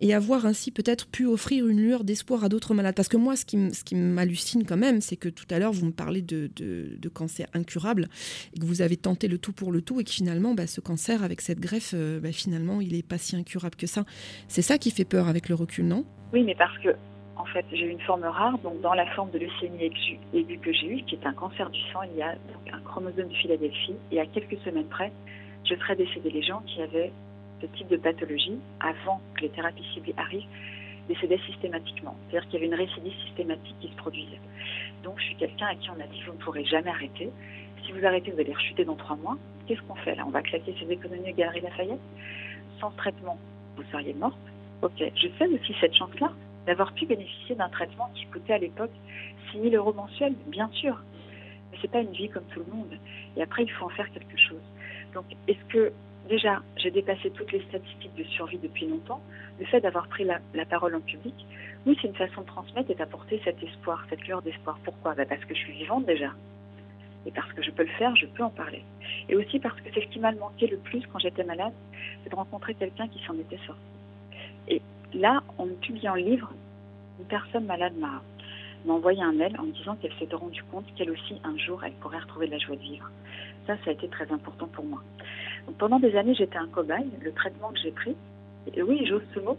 et 0.00 0.14
avoir 0.14 0.46
ainsi 0.46 0.70
peut-être 0.70 1.06
pu 1.06 1.26
offrir 1.26 1.66
une 1.66 1.80
lueur 1.80 2.04
d'espoir 2.04 2.44
à 2.44 2.48
d'autres 2.48 2.74
malades? 2.74 2.94
Parce 2.94 3.08
que 3.08 3.16
moi, 3.16 3.36
ce 3.36 3.44
qui, 3.44 3.94
m'hallucine 3.94 4.64
quand 4.64 4.76
même, 4.76 5.00
c'est 5.00 5.16
que 5.16 5.28
tout 5.28 5.46
à 5.50 5.58
l'heure, 5.58 5.72
vous 5.72 5.86
me 5.86 5.92
parlez 5.92 6.22
de, 6.22 6.50
cancer 7.14 7.46
incurable 7.54 8.08
et 8.54 8.58
que 8.58 8.66
vous 8.66 8.82
avez 8.82 8.96
tenté 8.96 9.26
le 9.28 9.38
tout 9.38 9.52
pour 9.52 9.72
le 9.72 9.80
tout 9.80 10.00
et 10.00 10.04
que 10.04 10.10
finalement, 10.10 10.54
bah, 10.54 10.66
ce 10.66 10.80
cancer, 10.80 11.22
avec 11.22 11.40
cette 11.40 11.60
greffe, 11.60 11.92
euh, 11.94 12.20
bah, 12.20 12.32
finalement, 12.32 12.80
il 12.80 12.92
n'est 12.92 13.02
pas 13.02 13.18
si 13.18 13.36
incurable 13.36 13.76
que 13.76 13.86
ça. 13.86 14.04
C'est 14.48 14.62
ça 14.62 14.76
qui 14.76 14.90
fait 14.90 15.04
peur 15.04 15.28
avec 15.28 15.48
le 15.48 15.54
recul, 15.54 15.86
non? 15.86 16.04
Oui, 16.32 16.42
mais 16.42 16.54
parce 16.54 16.76
que 16.78 16.90
en 17.46 17.52
fait, 17.52 17.64
j'ai 17.70 17.86
eu 17.86 17.90
une 17.90 18.00
forme 18.00 18.24
rare, 18.24 18.58
donc 18.58 18.80
dans 18.80 18.94
la 18.94 19.06
forme 19.14 19.30
de 19.30 19.38
leucémie 19.38 19.92
aiguë 20.34 20.58
que 20.58 20.72
j'ai 20.72 20.88
eue, 20.88 21.02
qui 21.02 21.14
est 21.14 21.26
un 21.26 21.32
cancer 21.32 21.70
du 21.70 21.80
sang, 21.92 22.02
il 22.02 22.16
y 22.16 22.22
a 22.22 22.34
un 22.72 22.80
chromosome 22.80 23.28
de 23.28 23.34
Philadelphie, 23.34 23.94
et 24.10 24.20
à 24.20 24.26
quelques 24.26 24.58
semaines 24.64 24.88
près, 24.88 25.12
je 25.64 25.76
ferais 25.76 25.94
décéder 25.94 26.30
les 26.30 26.42
gens 26.42 26.60
qui 26.66 26.82
avaient 26.82 27.12
ce 27.60 27.66
type 27.66 27.88
de 27.88 27.98
pathologie 27.98 28.58
avant 28.80 29.20
que 29.34 29.42
les 29.42 29.50
thérapies 29.50 29.86
ciblées 29.94 30.14
arrivent, 30.16 30.46
décédaient 31.08 31.38
systématiquement. 31.46 32.16
C'est-à-dire 32.28 32.48
qu'il 32.48 32.54
y 32.54 32.64
avait 32.64 32.66
une 32.66 32.86
récidive 32.86 33.14
systématique 33.26 33.76
qui 33.80 33.88
se 33.88 33.96
produisait. 33.96 34.40
Donc, 35.04 35.20
je 35.20 35.26
suis 35.26 35.36
quelqu'un 35.36 35.66
à 35.66 35.74
qui 35.76 35.88
on 35.90 36.00
a 36.02 36.06
dit 36.08 36.20
vous 36.26 36.32
ne 36.32 36.38
pourrez 36.38 36.64
jamais 36.64 36.90
arrêter. 36.90 37.30
Si 37.84 37.92
vous 37.92 38.04
arrêtez, 38.04 38.32
vous 38.32 38.40
allez 38.40 38.52
rechuter 38.52 38.84
dans 38.84 38.96
trois 38.96 39.16
mois. 39.16 39.36
Qu'est-ce 39.66 39.82
qu'on 39.82 39.94
fait 39.94 40.16
là? 40.16 40.24
On 40.26 40.30
va 40.30 40.42
claquer 40.42 40.74
ses 40.80 40.90
économies 40.90 41.28
à 41.28 41.32
Galerie 41.32 41.60
Lafayette? 41.60 42.00
Sans 42.80 42.90
traitement, 42.90 43.38
vous 43.76 43.84
seriez 43.92 44.14
morte. 44.14 44.36
Ok, 44.82 44.98
je 44.98 45.28
sais 45.38 45.46
aussi 45.46 45.74
cette 45.80 45.94
chance-là 45.94 46.32
d'avoir 46.66 46.92
pu 46.92 47.06
bénéficier 47.06 47.54
d'un 47.54 47.68
traitement 47.68 48.10
qui 48.14 48.26
coûtait 48.26 48.54
à 48.54 48.58
l'époque 48.58 48.90
6 49.52 49.70
000 49.70 49.74
euros 49.74 49.92
mensuels, 49.92 50.34
bien 50.46 50.68
sûr. 50.72 51.00
Mais 51.70 51.78
ce 51.78 51.82
n'est 51.82 51.88
pas 51.88 52.00
une 52.00 52.12
vie 52.12 52.28
comme 52.28 52.44
tout 52.52 52.62
le 52.66 52.72
monde. 52.72 52.98
Et 53.36 53.42
après, 53.42 53.62
il 53.62 53.70
faut 53.70 53.86
en 53.86 53.90
faire 53.90 54.10
quelque 54.12 54.36
chose. 54.36 54.62
Donc, 55.14 55.24
est-ce 55.48 55.64
que, 55.72 55.92
déjà, 56.28 56.62
j'ai 56.76 56.90
dépassé 56.90 57.30
toutes 57.30 57.52
les 57.52 57.62
statistiques 57.62 58.14
de 58.16 58.24
survie 58.24 58.58
depuis 58.58 58.86
longtemps 58.86 59.22
Le 59.60 59.66
fait 59.66 59.80
d'avoir 59.80 60.08
pris 60.08 60.24
la, 60.24 60.40
parole 60.66 60.94
en 60.94 61.00
public, 61.00 61.34
oui, 61.86 61.96
c'est 62.00 62.08
une 62.08 62.14
façon 62.14 62.42
de 62.42 62.46
transmettre 62.46 62.90
et 62.90 62.94
d'apporter 62.94 63.40
cet 63.44 63.62
espoir, 63.62 64.04
cette 64.10 64.26
lueur 64.26 64.42
d'espoir. 64.42 64.78
Pourquoi? 64.84 65.14
Bah, 65.14 65.24
Parce 65.26 65.44
que 65.44 65.54
je 65.54 65.60
suis 65.60 65.72
vivante 65.72 66.06
déjà. 66.06 66.32
Et 67.26 67.30
parce 67.32 67.52
que 67.52 67.62
je 67.62 67.70
peux 67.70 67.82
le 67.82 67.90
faire, 67.90 68.14
je 68.16 68.26
peux 68.26 68.42
en 68.42 68.50
parler. 68.50 68.84
Et 69.28 69.34
aussi 69.34 69.58
parce 69.58 69.80
que 69.80 69.88
c'est 69.92 70.02
ce 70.02 70.06
qui 70.08 70.20
m'a 70.20 70.32
manqué 70.32 70.68
le 70.68 70.76
plus 70.78 71.04
quand 71.12 71.18
j'étais 71.18 71.42
malade, 71.42 71.72
c'est 72.22 72.30
de 72.30 72.36
rencontrer 72.36 72.74
quelqu'un 72.74 73.08
qui 73.08 73.22
s'en 73.24 73.34
était 73.34 73.58
sorti. 73.66 73.80
Et 74.68 74.80
Là, 75.14 75.42
en 75.58 75.66
publiant 75.80 76.14
le 76.14 76.22
livre, 76.22 76.50
une 77.18 77.26
personne 77.26 77.64
malade 77.64 77.94
m'a 77.98 78.22
envoyé 78.88 79.22
un 79.22 79.32
mail 79.32 79.56
en 79.58 79.64
me 79.64 79.72
disant 79.72 79.96
qu'elle 79.96 80.12
s'était 80.18 80.36
rendue 80.36 80.62
compte 80.70 80.84
qu'elle 80.94 81.10
aussi, 81.10 81.40
un 81.44 81.56
jour, 81.56 81.82
elle 81.84 81.92
pourrait 81.94 82.18
retrouver 82.18 82.46
la 82.46 82.58
joie 82.58 82.76
de 82.76 82.82
vivre. 82.82 83.10
Ça, 83.66 83.76
ça 83.84 83.90
a 83.90 83.92
été 83.92 84.08
très 84.08 84.30
important 84.30 84.66
pour 84.68 84.84
moi. 84.84 85.02
pendant 85.78 85.98
des 85.98 86.14
années, 86.16 86.34
j'étais 86.34 86.58
un 86.58 86.68
cobaye. 86.68 87.06
Le 87.20 87.32
traitement 87.32 87.70
que 87.70 87.78
j'ai 87.80 87.90
pris, 87.90 88.14
et 88.74 88.82
oui, 88.82 89.04
j'ose 89.06 89.22
ce 89.34 89.40
mot, 89.40 89.56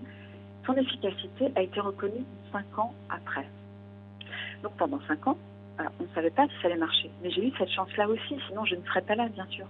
son 0.66 0.74
efficacité 0.76 1.52
a 1.56 1.62
été 1.62 1.80
reconnue 1.80 2.26
cinq 2.52 2.78
ans 2.78 2.94
après. 3.10 3.48
Donc 4.64 4.74
pendant 4.78 5.00
cinq 5.08 5.28
ans, 5.28 5.38
euh, 5.80 5.84
on 6.00 6.04
ne 6.04 6.10
savait 6.16 6.30
pas 6.30 6.48
si 6.48 6.54
ça 6.62 6.68
allait 6.68 6.78
marcher. 6.78 7.10
Mais 7.22 7.30
j'ai 7.32 7.48
eu 7.48 7.52
cette 7.58 7.70
chance-là 7.70 8.08
aussi, 8.10 8.38
sinon 8.48 8.66
je 8.66 8.76
ne 8.76 8.84
serais 8.84 9.02
pas 9.02 9.16
là, 9.16 9.28
bien 9.30 9.46
sûr. 9.50 9.66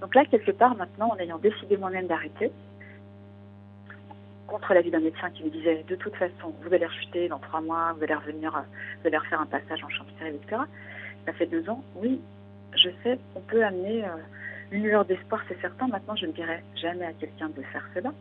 Donc 0.00 0.14
là, 0.14 0.24
quelque 0.24 0.50
part, 0.50 0.74
maintenant, 0.76 1.10
en 1.12 1.16
ayant 1.16 1.38
décidé 1.38 1.76
moi-même 1.76 2.06
d'arrêter, 2.06 2.50
contre 4.50 4.74
l'avis 4.74 4.90
d'un 4.90 5.00
médecin 5.00 5.30
qui 5.30 5.44
me 5.44 5.50
disait 5.50 5.84
de 5.88 5.96
toute 5.96 6.14
façon, 6.16 6.52
vous 6.62 6.74
allez 6.74 6.86
rechuter 6.86 7.28
dans 7.28 7.38
trois 7.38 7.60
mois, 7.60 7.94
vous 7.96 8.02
allez 8.02 8.14
revenir, 8.14 8.50
vous 9.00 9.06
allez 9.06 9.16
refaire 9.16 9.40
un 9.40 9.46
passage 9.46 9.82
en 9.84 9.88
champ 9.88 10.04
etc. 10.20 10.62
Ça 11.24 11.32
fait 11.32 11.46
deux 11.46 11.68
ans, 11.70 11.84
oui, 11.96 12.20
je 12.76 12.90
sais, 13.02 13.18
on 13.34 13.40
peut 13.40 13.64
amener 13.64 14.04
euh, 14.04 14.08
une 14.72 14.84
lueur 14.84 15.04
d'espoir, 15.04 15.40
c'est 15.48 15.60
certain. 15.60 15.88
Maintenant, 15.88 16.16
je 16.16 16.26
ne 16.26 16.32
dirais 16.32 16.62
jamais 16.76 17.06
à 17.06 17.12
quelqu'un 17.12 17.48
de 17.48 17.62
faire 17.62 17.86
cela. 17.94 18.12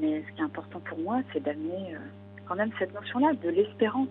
Mais 0.00 0.22
ce 0.26 0.34
qui 0.34 0.40
est 0.40 0.44
important 0.44 0.80
pour 0.80 0.98
moi, 0.98 1.20
c'est 1.32 1.42
d'amener 1.42 1.94
euh, 1.94 1.98
quand 2.46 2.56
même 2.56 2.70
cette 2.78 2.94
notion-là 2.94 3.32
de 3.42 3.48
l'espérance. 3.50 4.08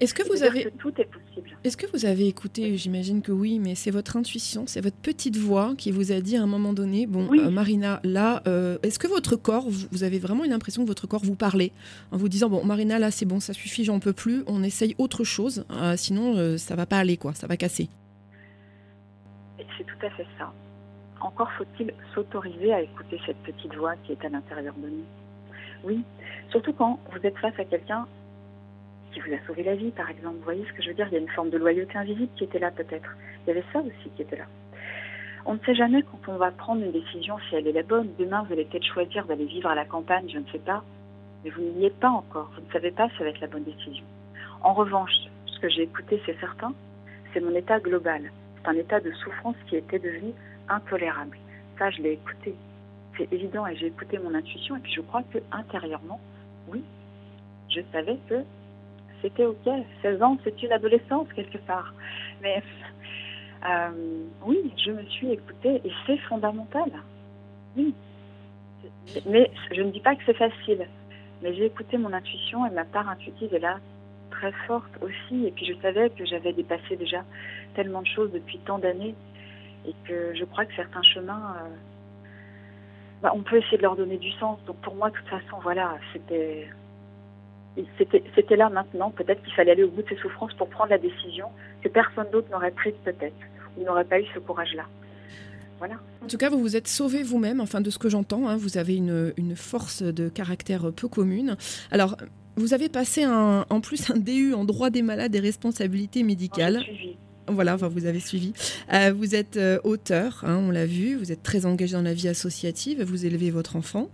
Est-ce 0.00 0.14
que 0.14 0.22
vous 0.28 0.42
avez 0.42 0.70
tout 0.78 0.92
est 1.00 1.04
possible 1.04 1.56
Est-ce 1.64 1.76
que 1.76 1.86
vous 1.92 2.06
avez 2.06 2.26
écouté 2.26 2.76
J'imagine 2.76 3.22
que 3.22 3.32
oui, 3.32 3.58
mais 3.58 3.74
c'est 3.74 3.90
votre 3.90 4.16
intuition, 4.16 4.64
c'est 4.66 4.80
votre 4.80 4.96
petite 4.96 5.36
voix 5.36 5.74
qui 5.76 5.90
vous 5.90 6.12
a 6.12 6.20
dit 6.20 6.36
à 6.36 6.42
un 6.42 6.46
moment 6.46 6.72
donné, 6.72 7.06
bon, 7.06 7.28
euh, 7.32 7.50
Marina, 7.50 8.00
là, 8.04 8.42
euh, 8.46 8.78
est-ce 8.82 8.98
que 8.98 9.06
votre 9.06 9.36
corps, 9.36 9.66
vous 9.68 10.04
avez 10.04 10.18
vraiment 10.18 10.44
une 10.44 10.52
impression 10.52 10.82
que 10.82 10.88
votre 10.88 11.06
corps 11.06 11.24
vous 11.24 11.34
parlait 11.34 11.72
en 12.12 12.16
vous 12.16 12.28
disant, 12.28 12.48
bon, 12.48 12.64
Marina, 12.64 12.98
là, 12.98 13.10
c'est 13.10 13.26
bon, 13.26 13.40
ça 13.40 13.52
suffit, 13.52 13.84
j'en 13.84 14.00
peux 14.00 14.12
plus, 14.12 14.42
on 14.46 14.62
essaye 14.62 14.94
autre 14.98 15.24
chose, 15.24 15.64
euh, 15.70 15.96
sinon 15.96 16.56
ça 16.58 16.76
va 16.76 16.86
pas 16.86 16.98
aller, 16.98 17.16
quoi, 17.16 17.34
ça 17.34 17.46
va 17.46 17.56
casser. 17.56 17.88
C'est 19.58 19.84
tout 19.84 20.06
à 20.06 20.10
fait 20.10 20.26
ça. 20.38 20.52
Encore 21.20 21.50
faut-il 21.58 21.92
s'autoriser 22.14 22.72
à 22.72 22.82
écouter 22.82 23.20
cette 23.26 23.36
petite 23.38 23.74
voix 23.74 23.94
qui 24.04 24.12
est 24.12 24.24
à 24.24 24.28
l'intérieur 24.28 24.74
de 24.74 24.88
nous. 24.88 25.04
Oui, 25.84 26.02
surtout 26.50 26.72
quand 26.72 26.98
vous 27.12 27.26
êtes 27.26 27.36
face 27.38 27.58
à 27.58 27.64
quelqu'un 27.64 28.06
qui 29.12 29.20
vous 29.20 29.32
a 29.32 29.46
sauvé 29.46 29.62
la 29.62 29.74
vie, 29.74 29.90
par 29.90 30.10
exemple. 30.10 30.36
Vous 30.36 30.44
voyez 30.44 30.64
ce 30.66 30.72
que 30.72 30.82
je 30.82 30.88
veux 30.88 30.94
dire? 30.94 31.06
Il 31.08 31.14
y 31.14 31.16
a 31.16 31.20
une 31.20 31.28
forme 31.28 31.50
de 31.50 31.58
loyauté 31.58 31.96
invisible 31.96 32.30
qui 32.36 32.44
était 32.44 32.58
là 32.58 32.70
peut-être. 32.70 33.16
Il 33.44 33.48
y 33.48 33.50
avait 33.52 33.64
ça 33.72 33.80
aussi 33.80 34.10
qui 34.16 34.22
était 34.22 34.36
là. 34.36 34.46
On 35.46 35.54
ne 35.54 35.58
sait 35.60 35.74
jamais 35.74 36.02
quand 36.02 36.32
on 36.32 36.36
va 36.36 36.50
prendre 36.50 36.82
une 36.82 36.92
décision 36.92 37.38
si 37.48 37.56
elle 37.56 37.66
est 37.66 37.72
la 37.72 37.82
bonne. 37.82 38.10
Demain, 38.18 38.42
vous 38.42 38.52
allez 38.52 38.64
peut-être 38.64 38.84
choisir 38.84 39.24
d'aller 39.26 39.46
vivre 39.46 39.68
à 39.68 39.74
la 39.74 39.84
campagne, 39.84 40.28
je 40.28 40.38
ne 40.38 40.46
sais 40.52 40.58
pas. 40.58 40.84
Mais 41.44 41.50
vous 41.50 41.62
n'y 41.62 41.86
êtes 41.86 41.98
pas 41.98 42.10
encore. 42.10 42.50
Vous 42.54 42.66
ne 42.66 42.72
savez 42.72 42.90
pas 42.90 43.08
si 43.08 43.16
ça 43.16 43.24
va 43.24 43.30
être 43.30 43.40
la 43.40 43.46
bonne 43.46 43.64
décision. 43.64 44.04
En 44.62 44.74
revanche, 44.74 45.12
ce 45.46 45.58
que 45.58 45.68
j'ai 45.68 45.82
écouté, 45.82 46.20
c'est 46.26 46.38
certain, 46.38 46.74
c'est 47.32 47.40
mon 47.40 47.54
état 47.54 47.80
global. 47.80 48.30
C'est 48.56 48.68
un 48.68 48.74
état 48.74 49.00
de 49.00 49.10
souffrance 49.12 49.56
qui 49.66 49.76
était 49.76 49.98
devenu 49.98 50.32
intolérable. 50.68 51.38
Ça, 51.78 51.90
je 51.90 52.02
l'ai 52.02 52.12
écouté. 52.12 52.54
C'est 53.16 53.32
évident 53.32 53.66
et 53.66 53.74
j'ai 53.76 53.86
écouté 53.86 54.18
mon 54.18 54.34
intuition 54.34 54.76
et 54.76 54.80
puis 54.80 54.92
je 54.92 55.00
crois 55.00 55.22
que 55.32 55.38
intérieurement, 55.50 56.20
oui, 56.68 56.84
je 57.68 57.80
savais 57.92 58.18
que 58.28 58.44
c'était 59.22 59.44
OK. 59.44 59.68
16 60.02 60.22
ans, 60.22 60.38
c'est 60.44 60.62
une 60.62 60.72
adolescence 60.72 61.28
quelque 61.34 61.58
part. 61.58 61.94
Mais 62.42 62.62
euh, 63.68 64.24
oui, 64.44 64.72
je 64.84 64.90
me 64.90 65.04
suis 65.04 65.32
écoutée 65.32 65.80
et 65.84 65.92
c'est 66.06 66.18
fondamental. 66.18 66.90
Oui. 67.76 67.94
Mais 69.26 69.50
je 69.72 69.82
ne 69.82 69.90
dis 69.90 70.00
pas 70.00 70.14
que 70.14 70.22
c'est 70.26 70.36
facile. 70.36 70.86
Mais 71.42 71.54
j'ai 71.54 71.66
écouté 71.66 71.98
mon 71.98 72.12
intuition 72.12 72.66
et 72.66 72.70
ma 72.70 72.84
part 72.84 73.08
intuitive 73.08 73.54
est 73.54 73.60
là 73.60 73.78
très 74.30 74.52
forte 74.66 74.90
aussi. 75.02 75.46
Et 75.46 75.50
puis 75.50 75.66
je 75.66 75.74
savais 75.80 76.10
que 76.10 76.24
j'avais 76.24 76.52
dépassé 76.52 76.96
déjà 76.96 77.24
tellement 77.74 78.02
de 78.02 78.06
choses 78.06 78.32
depuis 78.32 78.58
tant 78.58 78.78
d'années 78.78 79.14
et 79.86 79.94
que 80.06 80.34
je 80.34 80.44
crois 80.44 80.64
que 80.66 80.74
certains 80.74 81.02
chemins, 81.02 81.56
euh, 81.58 81.68
bah, 83.22 83.32
on 83.34 83.42
peut 83.42 83.58
essayer 83.58 83.78
de 83.78 83.82
leur 83.82 83.96
donner 83.96 84.18
du 84.18 84.30
sens. 84.32 84.58
Donc 84.66 84.76
pour 84.76 84.94
moi, 84.94 85.10
de 85.10 85.16
toute 85.16 85.28
façon, 85.28 85.58
voilà, 85.62 85.96
c'était 86.12 86.68
c'était 88.34 88.56
là 88.56 88.68
maintenant. 88.68 89.10
Peut-être 89.10 89.42
qu'il 89.42 89.52
fallait 89.54 89.72
aller 89.72 89.84
au 89.84 89.90
bout 89.90 90.02
de 90.02 90.08
ses 90.08 90.16
souffrances 90.16 90.54
pour 90.54 90.68
prendre 90.68 90.90
la 90.90 90.98
décision 90.98 91.46
que 91.82 91.88
personne 91.88 92.26
d'autre 92.32 92.50
n'aurait 92.50 92.70
prise 92.70 92.94
peut-être, 93.04 93.34
ou 93.76 93.84
n'aurait 93.84 94.04
pas 94.04 94.20
eu 94.20 94.26
ce 94.34 94.38
courage-là. 94.38 94.84
Voilà. 95.78 95.94
En 96.22 96.26
tout 96.26 96.36
cas, 96.36 96.50
vous 96.50 96.60
vous 96.60 96.76
êtes 96.76 96.88
sauvé 96.88 97.22
vous-même, 97.22 97.60
enfin 97.60 97.80
de 97.80 97.88
ce 97.88 97.98
que 97.98 98.10
j'entends. 98.10 98.48
Hein, 98.48 98.56
vous 98.56 98.76
avez 98.76 98.96
une, 98.96 99.32
une, 99.38 99.56
force 99.56 100.02
de 100.02 100.28
caractère 100.28 100.92
peu 100.92 101.08
commune. 101.08 101.56
Alors, 101.90 102.16
vous 102.56 102.74
avez 102.74 102.90
passé 102.90 103.22
un, 103.22 103.64
en 103.70 103.80
plus 103.80 104.10
un 104.10 104.18
DU 104.18 104.52
en 104.52 104.64
droit 104.64 104.90
des 104.90 105.00
malades 105.02 105.34
et 105.34 105.40
responsabilités 105.40 106.22
médicales. 106.22 106.80
Voilà, 107.52 107.74
enfin, 107.74 107.88
vous 107.88 108.06
avez 108.06 108.20
suivi. 108.20 108.52
Euh, 108.92 109.12
vous 109.14 109.34
êtes 109.34 109.56
euh, 109.56 109.78
auteur, 109.84 110.42
hein, 110.44 110.56
on 110.56 110.70
l'a 110.70 110.86
vu, 110.86 111.16
vous 111.16 111.32
êtes 111.32 111.42
très 111.42 111.66
engagé 111.66 111.94
dans 111.94 112.02
la 112.02 112.14
vie 112.14 112.28
associative, 112.28 113.02
vous 113.02 113.26
élevez 113.26 113.50
votre 113.50 113.76
enfant. 113.76 114.08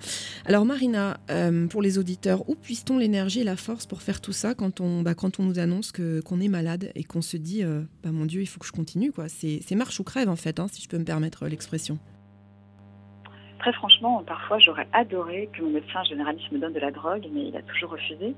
Alors 0.45 0.65
Marina, 0.65 1.19
euh, 1.31 1.67
pour 1.67 1.83
les 1.83 1.99
auditeurs, 1.99 2.49
où 2.49 2.55
puisse-t-on 2.55 2.99
l'énergie 2.99 3.41
et 3.41 3.45
la 3.45 3.57
force 3.57 3.87
pour 3.87 4.03
faire 4.03 4.21
tout 4.21 4.33
ça 4.33 4.55
quand 4.55 4.81
on, 4.81 5.03
bah, 5.03 5.15
quand 5.15 5.41
on 5.41 5.45
nous 5.45 5.59
annonce 5.59 5.93
que, 5.93 6.21
qu'on 6.21 6.41
est 6.41 6.49
malade 6.49 6.91
et 6.95 7.05
qu'on 7.05 7.23
se 7.23 7.37
dit, 7.37 7.63
bah, 8.03 8.13
mon 8.13 8.27
Dieu, 8.27 8.43
il 8.43 8.47
faut 8.47 8.59
que 8.59 8.67
je 8.67 8.73
continue 8.73 9.13
quoi. 9.13 9.29
C'est, 9.29 9.75
marche 9.75 10.01
ou 10.01 10.05
crève 10.05 10.29
en 10.29 10.37
fait, 10.37 10.59
hein, 10.59 10.69
si 10.69 10.83
je 10.83 10.89
peux 10.89 10.99
me 10.99 11.05
permettre 11.05 11.47
l'expression. 11.47 11.99
Très 13.59 13.73
franchement, 13.73 14.23
parfois 14.27 14.59
j'aurais 14.59 14.89
adoré 14.93 15.49
que 15.53 15.63
mon 15.63 15.71
médecin 15.71 16.03
généraliste 16.05 16.51
me 16.53 16.59
donne 16.59 16.73
de 16.73 16.81
la 16.81 16.91
drogue, 16.91 17.27
mais 17.33 17.49
il 17.49 17.57
a 17.57 17.63
toujours 17.63 17.91
refusé. 17.91 18.35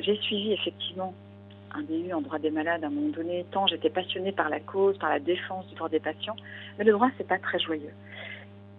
j'ai 0.00 0.16
suivi 0.22 0.52
effectivement 0.52 1.14
un 1.74 1.82
DU 1.82 2.12
en 2.12 2.20
droit 2.20 2.38
des 2.38 2.50
malades 2.50 2.84
à 2.84 2.86
un 2.86 2.90
moment 2.90 3.10
donné, 3.10 3.44
tant 3.50 3.66
j'étais 3.66 3.90
passionnée 3.90 4.32
par 4.32 4.48
la 4.48 4.60
cause, 4.60 4.98
par 4.98 5.10
la 5.10 5.18
défense 5.18 5.66
du 5.68 5.74
droit 5.74 5.88
des 5.88 6.00
patients, 6.00 6.36
mais 6.78 6.84
le 6.84 6.92
droit, 6.92 7.10
c'est 7.16 7.26
pas 7.26 7.38
très 7.38 7.58
joyeux. 7.58 7.92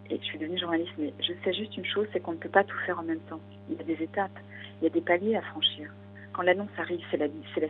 Et 0.10 0.18
je 0.18 0.24
suis 0.24 0.40
devenue 0.40 0.60
journaliste, 0.60 0.94
mais 0.98 1.14
je 1.20 1.34
sais 1.44 1.54
juste 1.54 1.78
une 1.78 1.86
chose, 1.86 2.08
c'est 2.12 2.20
qu'on 2.20 2.32
ne 2.32 2.38
peut 2.38 2.50
pas 2.50 2.64
tout 2.64 2.78
faire 2.86 3.00
en 3.00 3.04
même 3.04 3.20
temps. 3.30 3.40
Il 3.70 3.78
y 3.78 3.80
a 3.80 3.84
des 3.84 4.04
étapes, 4.04 4.38
il 4.82 4.86
y 4.86 4.88
a 4.88 4.90
des 4.90 5.02
paliers 5.02 5.36
à 5.36 5.42
franchir. 5.42 5.92
Quand 6.34 6.42
l'annonce 6.42 6.70
arrive, 6.78 7.02
c'est 7.12 7.18
la, 7.18 7.28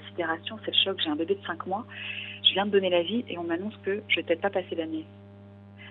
sidération, 0.09 0.57
c'est 0.63 0.71
le 0.71 0.77
choc. 0.77 1.01
J'ai 1.03 1.09
un 1.09 1.15
bébé 1.15 1.35
de 1.35 1.45
5 1.45 1.65
mois, 1.67 1.85
je 2.43 2.53
viens 2.53 2.65
de 2.65 2.71
donner 2.71 2.89
la 2.89 3.01
vie 3.01 3.25
et 3.27 3.37
on 3.37 3.43
m'annonce 3.43 3.75
que 3.83 4.01
je 4.07 4.15
vais 4.17 4.23
peut-être 4.23 4.41
pas 4.41 4.49
passer 4.49 4.75
l'année. 4.75 5.05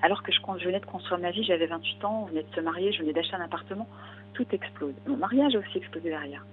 Alors 0.01 0.23
que 0.23 0.33
je, 0.33 0.41
venais 0.65 0.81
de 0.81 0.87
construire 0.87 1.19
ma 1.19 1.33
vie, 1.33 1.43
j'avais 1.43 1.67
28 1.67 2.05
ans, 2.05 2.23
on 2.23 2.27
venait 2.27 2.45
de 2.45 2.55
se 2.55 2.61
marier, 2.61 2.93
je 2.93 3.01
venais 3.01 3.13
d'acheter 3.13 3.35
un 3.35 3.41
appartement, 3.41 3.89
tout 4.35 4.47
explose. 4.53 4.95
Mon 5.07 5.17
mariage 5.17 5.57
a 5.57 5.59
aussi 5.59 5.79
explosé 5.79 6.09
derrière. 6.09 6.45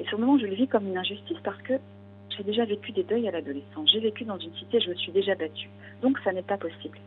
Et 0.00 0.04
sur 0.06 0.18
le 0.18 0.26
moment, 0.26 0.38
je 0.38 0.46
le 0.46 0.54
vis 0.54 0.68
comme 0.68 0.88
une 0.88 0.98
injustice 0.98 1.38
parce 1.44 1.60
que 1.62 1.74
j'ai 2.36 2.44
déjà 2.44 2.64
vécu 2.64 2.92
des 2.92 3.02
deuils 3.02 3.28
à 3.28 3.30
l'adolescence. 3.30 3.90
J'ai 3.90 4.00
vécu 4.00 4.24
dans 4.24 4.38
une 4.38 4.54
cité, 4.54 4.80
je 4.80 4.90
me 4.90 4.94
suis 4.94 5.12
déjà 5.12 5.34
battue. 5.34 5.68
Donc 6.02 6.18
ça 6.24 6.32
n'est 6.32 6.42
pas 6.42 6.56
possible. 6.56 6.98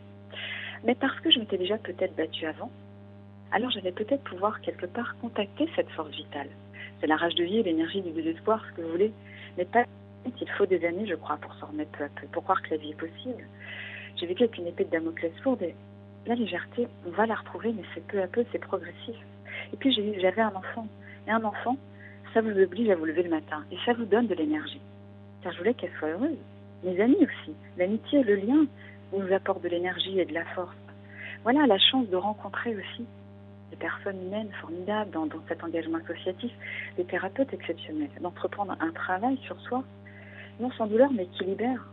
Mais 0.84 0.96
parce 0.96 1.20
que 1.20 1.32
je 1.32 1.40
m'étais 1.40 1.58
déjà 1.58 1.78
peut-être 1.78 2.16
battue 2.16 2.46
avant, 2.46 2.72
alors 3.52 3.72
j'allais 3.72 3.92
peut-être 3.92 4.24
pouvoir 4.24 4.62
quelque 4.62 4.86
part 4.86 5.16
contacter 5.22 5.70
cette 5.76 5.90
force 5.92 6.12
vitale. 6.12 6.50
C'est 7.00 7.08
la 7.08 7.18
rage 7.18 7.36
de 7.36 7.44
vie 7.44 7.58
et 7.58 7.64
l'énergie 7.64 8.02
du 8.02 8.12
désespoir, 8.12 8.64
ce 8.70 8.76
que 8.76 8.82
vous 8.82 8.92
voulez. 8.92 9.12
Mais 9.58 9.66
pas 9.66 9.86
il 10.42 10.50
faut 10.52 10.66
des 10.66 10.84
années, 10.86 11.06
je 11.06 11.16
crois, 11.16 11.38
pour 11.38 11.54
s'en 11.56 11.68
remettre 11.68 11.92
peu 11.92 12.04
à 12.04 12.10
peu, 12.10 12.28
pour 12.28 12.44
croire 12.44 12.62
que 12.64 12.72
la 12.72 12.78
vie 12.78 12.92
est 12.92 13.00
possible. 13.00 13.44
J'ai 14.16 14.26
vécu 14.26 14.44
avec 14.44 14.58
une 14.58 14.68
épée 14.68 14.86
de 14.86 14.90
Damoclès 14.90 15.32
lourde 15.44 15.62
et 15.62 15.76
la 16.26 16.34
légèreté, 16.34 16.88
on 17.06 17.12
va 17.12 17.28
la 17.28 17.36
retrouver, 17.36 17.74
mais 17.74 17.84
c'est 17.94 18.06
peu 18.08 18.22
à 18.22 18.28
peu, 18.28 18.44
c'est 18.52 18.60
progressif. 18.60 19.16
Et 19.72 19.78
puis 19.78 19.94
j'avais 20.20 20.42
un 20.42 20.56
enfant. 20.56 20.88
Et 21.28 21.32
un 21.32 21.44
enfant, 21.44 21.78
ça 22.34 22.42
vous 22.42 22.58
oblige 22.60 22.90
à 22.90 22.96
vous 22.96 23.06
lever 23.06 23.24
le 23.24 23.30
matin 23.30 23.64
et 23.72 23.78
ça 23.86 23.94
vous 23.94 24.06
donne 24.06 24.28
de 24.28 24.36
l'énergie 24.36 24.82
car 25.46 25.54
je 25.54 25.60
voulais 25.60 25.76
qu'elle 25.76 25.92
soit 26.00 26.10
heureuse. 26.10 26.40
Mes 26.84 27.00
amis 27.00 27.18
aussi. 27.22 27.54
L'amitié, 27.78 28.24
le 28.24 28.36
lien 28.36 28.66
nous 29.14 29.32
apporte 29.32 29.62
de 29.62 29.70
l'énergie 29.70 30.20
et 30.20 30.26
de 30.26 30.34
la 30.34 30.44
force. 30.44 30.76
Voilà 31.44 31.68
la 31.68 31.78
chance 31.78 32.08
de 32.10 32.16
rencontrer 32.16 32.76
aussi 32.76 33.06
des 33.70 33.76
personnes 33.78 34.20
humaines 34.26 34.50
formidables 34.60 35.12
dans, 35.12 35.28
cet 35.48 35.64
engagement 35.64 36.00
associatif, 36.00 36.52
des 36.98 37.06
thérapeutes 37.06 37.54
exceptionnels, 37.54 38.10
d'entreprendre 38.22 38.76
un 38.80 38.90
travail 38.90 39.38
sur 39.46 39.60
soi, 39.62 39.84
non 40.60 40.72
sans 40.72 40.88
douleur, 40.88 41.12
mais 41.14 41.28
qui 41.28 41.44
libère. 41.44 41.86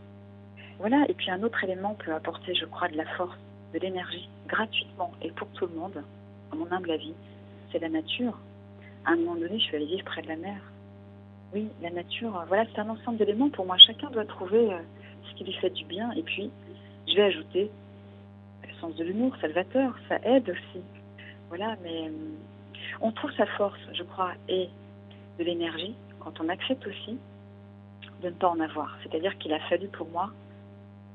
Voilà, 0.79 1.05
et 1.11 1.15
puis 1.15 1.31
un 1.31 1.43
autre 1.43 1.63
élément 1.63 1.95
peut 1.95 2.15
apporter, 2.15 2.55
je 2.55 2.65
crois, 2.65 2.89
de 2.89 2.97
la 2.97 3.05
force, 3.05 3.37
de 3.75 3.81
l'énergie, 3.81 4.31
gratuitement 4.49 5.13
et 5.21 5.31
pour 5.33 5.49
tout 5.49 5.67
le 5.67 5.75
monde, 5.75 6.03
à 6.53 6.57
mon 6.57 6.73
humble 6.73 6.91
avis, 6.91 7.13
c'est 7.71 7.81
la 7.81 7.91
nature. 7.91 8.39
À 9.05 9.11
un 9.11 9.17
moment 9.17 9.35
donné, 9.35 9.59
je 9.59 9.65
suis 9.65 9.77
allée 9.77 9.85
vivre 9.85 10.05
près 10.07 10.23
de 10.23 10.29
la 10.29 10.37
mer. 10.37 10.72
Oui, 11.55 11.69
la 11.83 11.91
nature, 11.91 12.35
euh, 12.39 12.45
voilà, 12.49 12.65
c'est 12.73 12.81
un 12.81 12.89
ensemble 12.89 13.19
d'éléments. 13.19 13.51
Pour 13.51 13.67
moi, 13.67 13.77
chacun 13.77 14.11
doit 14.11 14.25
trouver 14.25 14.73
euh, 14.73 14.79
ce 15.29 15.35
qui 15.35 15.45
lui 15.45 15.53
fait 15.53 15.71
du 15.71 15.85
bien. 15.85 16.11
Et 16.13 16.23
puis, 16.23 16.51
je 17.07 17.15
vais 17.15 17.25
ajouter 17.25 17.71
le 18.67 18.75
sens 18.81 18.95
de 18.97 19.05
l'humour, 19.05 19.37
salvateur, 19.41 19.95
ça 20.09 20.17
aide 20.25 20.49
aussi. 20.49 20.83
Voilà, 21.49 21.77
mais 21.83 22.09
euh, 22.09 22.11
on 23.03 23.13
trouve 23.13 23.31
sa 23.33 23.45
force, 23.45 23.79
je 23.93 24.03
crois, 24.03 24.33
et 24.49 24.69
de 25.39 25.45
l'énergie 25.45 25.95
quand 26.21 26.41
on 26.41 26.49
accepte 26.49 26.87
aussi 26.87 27.19
de 28.23 28.29
ne 28.29 28.35
pas 28.35 28.49
en 28.49 28.61
avoir. 28.61 28.97
C'est-à-dire 29.03 29.37
qu'il 29.39 29.53
a 29.53 29.61
fallu 29.69 29.89
pour 29.89 30.09
moi 30.09 30.31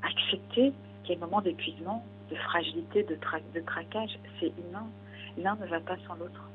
accepter 0.03 0.73
qu'il 1.03 1.09
y 1.09 1.13
ait 1.13 1.15
des 1.15 1.21
moments 1.21 1.41
d'épuisement, 1.41 2.05
de 2.29 2.35
fragilité, 2.35 3.03
de, 3.03 3.17
de 3.55 3.59
craquage. 3.61 4.19
C'est 4.39 4.51
humain. 4.59 4.85
L'un 5.37 5.55
ne 5.55 5.65
va 5.65 5.79
pas 5.79 5.95
sans 6.05 6.15
l'autre. 6.15 6.49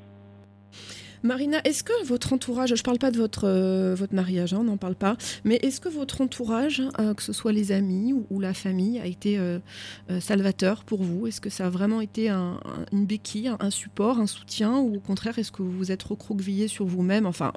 Marina, 1.24 1.60
est-ce 1.62 1.84
que 1.84 2.04
votre 2.04 2.32
entourage, 2.32 2.70
je 2.70 2.74
ne 2.74 2.84
parle 2.84 2.98
pas 2.98 3.12
de 3.12 3.16
votre, 3.16 3.44
euh, 3.46 3.94
votre 3.94 4.12
mariage, 4.12 4.54
hein, 4.54 4.58
on 4.60 4.64
n'en 4.64 4.76
parle 4.76 4.96
pas, 4.96 5.16
mais 5.44 5.54
est-ce 5.62 5.80
que 5.80 5.88
votre 5.88 6.20
entourage, 6.20 6.82
euh, 6.98 7.14
que 7.14 7.22
ce 7.22 7.32
soit 7.32 7.52
les 7.52 7.70
amis 7.70 8.12
ou, 8.28 8.40
la 8.40 8.52
famille, 8.52 8.98
a 8.98 9.06
été 9.06 9.38
euh, 9.38 9.60
salvateur 10.18 10.82
pour 10.82 11.04
vous? 11.04 11.28
Est-ce 11.28 11.40
que 11.40 11.48
ça 11.48 11.66
a 11.66 11.70
vraiment 11.70 12.00
été 12.00 12.28
une 12.28 13.06
béquille, 13.06 13.52
un, 13.60 13.70
support, 13.70 14.18
un 14.18 14.26
soutien, 14.26 14.78
ou 14.78 14.96
au 14.96 15.00
contraire, 15.00 15.38
est-ce 15.38 15.52
que 15.52 15.62
vous 15.62 15.70
vous 15.70 15.92
êtes 15.92 16.02
recroquevillé 16.02 16.66
sur 16.66 16.86
vous-même? 16.86 17.26
Enfin, 17.26 17.52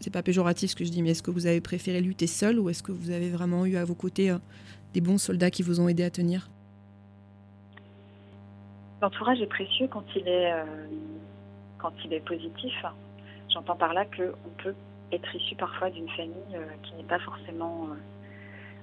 c'est 0.00 0.12
pas 0.12 0.22
péjoratif 0.22 0.70
ce 0.70 0.76
que 0.76 0.86
je 0.86 0.90
dis, 0.90 1.02
mais 1.02 1.10
est-ce 1.10 1.22
que 1.22 1.30
vous 1.30 1.46
avez 1.46 1.60
préféré 1.60 2.00
lutter 2.00 2.26
seul 2.26 2.58
ou 2.58 2.70
est-ce 2.70 2.82
que 2.82 2.92
vous 2.92 3.10
avez 3.10 3.28
vraiment 3.28 3.66
eu 3.66 3.76
à 3.76 3.84
vos 3.84 3.94
côtés 3.94 4.34
des 4.94 5.02
bons 5.02 5.18
soldats 5.18 5.50
qui 5.50 5.62
vous 5.62 5.78
ont 5.78 5.88
aidé 5.88 6.04
à 6.04 6.10
tenir? 6.10 6.48
L'entourage 9.02 9.42
est 9.42 9.46
précieux 9.46 9.88
quand 9.90 10.04
il 10.16 10.26
est, 10.26 10.52
quand 11.76 11.92
il 12.06 12.14
est 12.14 12.24
positif. 12.24 12.74
J'entends 13.52 13.76
par 13.76 13.94
là 13.94 14.04
qu'on 14.04 14.50
peut 14.62 14.74
être 15.12 15.34
issu 15.34 15.56
parfois 15.56 15.90
d'une 15.90 16.08
famille 16.10 16.54
euh, 16.54 16.66
qui 16.82 16.94
n'est 16.94 17.04
pas 17.04 17.18
forcément 17.18 17.88
euh, 17.90 17.96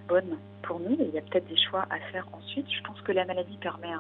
bonne 0.08 0.38
pour 0.62 0.80
nous. 0.80 0.98
il 1.00 1.10
y 1.12 1.18
a 1.18 1.22
peut-être 1.22 1.48
des 1.48 1.58
choix 1.58 1.86
à 1.90 2.00
faire 2.12 2.28
ensuite. 2.34 2.70
Je 2.70 2.82
pense 2.82 3.00
que 3.02 3.14
la 3.14 3.26
maladie 3.26 3.58
permet 3.58 3.94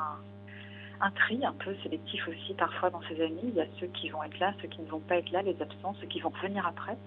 un, 0.99 1.11
tri 1.11 1.45
un 1.45 1.53
peu 1.53 1.73
sélectif 1.83 2.27
aussi 2.27 2.53
parfois 2.55 2.89
dans 2.89 3.01
ses 3.03 3.21
amis. 3.23 3.39
Il 3.43 3.55
y 3.55 3.61
a 3.61 3.65
ceux 3.79 3.87
qui 3.87 4.09
vont 4.09 4.23
être 4.23 4.37
là, 4.39 4.53
ceux 4.61 4.67
qui 4.67 4.81
ne 4.81 4.87
vont 4.87 4.99
pas 4.99 5.17
être 5.17 5.31
là, 5.31 5.41
les 5.41 5.55
absents, 5.61 5.95
ceux 6.01 6.07
qui 6.07 6.19
vont 6.19 6.29
revenir 6.29 6.67
après. 6.67 6.97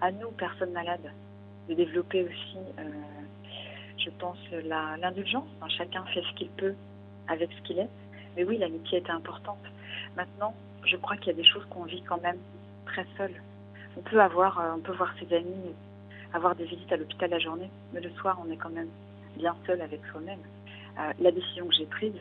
à 0.00 0.10
nous, 0.10 0.30
personnes 0.32 0.72
malades, 0.72 1.12
de 1.68 1.74
développer 1.74 2.24
aussi, 2.24 2.58
euh, 2.78 2.82
je 3.98 4.10
pense, 4.18 4.38
l'indulgence. 4.50 5.48
chacun 5.68 6.04
fait 6.06 6.22
ce 6.22 6.34
qu'il 6.36 6.48
peut 6.50 6.74
avec 7.28 7.50
ce 7.52 7.62
qu'il 7.62 7.78
est. 7.78 7.88
Mais 8.36 8.44
oui, 8.44 8.58
l'amitié 8.58 8.98
était 8.98 9.10
importante. 9.10 9.62
Maintenant, 10.16 10.54
je 10.84 10.96
crois 10.96 11.16
qu'il 11.16 11.28
y 11.28 11.30
a 11.30 11.34
des 11.34 11.44
choses 11.44 11.64
qu'on 11.70 11.84
vit 11.84 12.02
quand 12.02 12.20
même 12.22 12.38
très 12.86 13.06
seul. 13.16 13.32
On 13.96 14.00
peut 14.00 14.20
avoir, 14.20 14.58
euh, 14.58 14.72
on 14.76 14.80
peut 14.80 14.92
voir 14.92 15.12
ses 15.18 15.34
amis, 15.34 15.74
avoir 16.32 16.54
des 16.54 16.64
visites 16.64 16.90
à 16.92 16.96
l'hôpital 16.96 17.30
la 17.30 17.38
journée, 17.38 17.70
mais 17.92 18.00
le 18.00 18.10
soir, 18.10 18.40
on 18.44 18.50
est 18.50 18.56
quand 18.56 18.70
même 18.70 18.88
bien 19.36 19.54
seul 19.66 19.80
avec 19.80 20.00
soi-même. 20.10 20.40
Euh, 20.98 21.12
la 21.20 21.30
décision 21.30 21.66
que 21.66 21.74
j'ai 21.74 21.86
prise, 21.86 22.14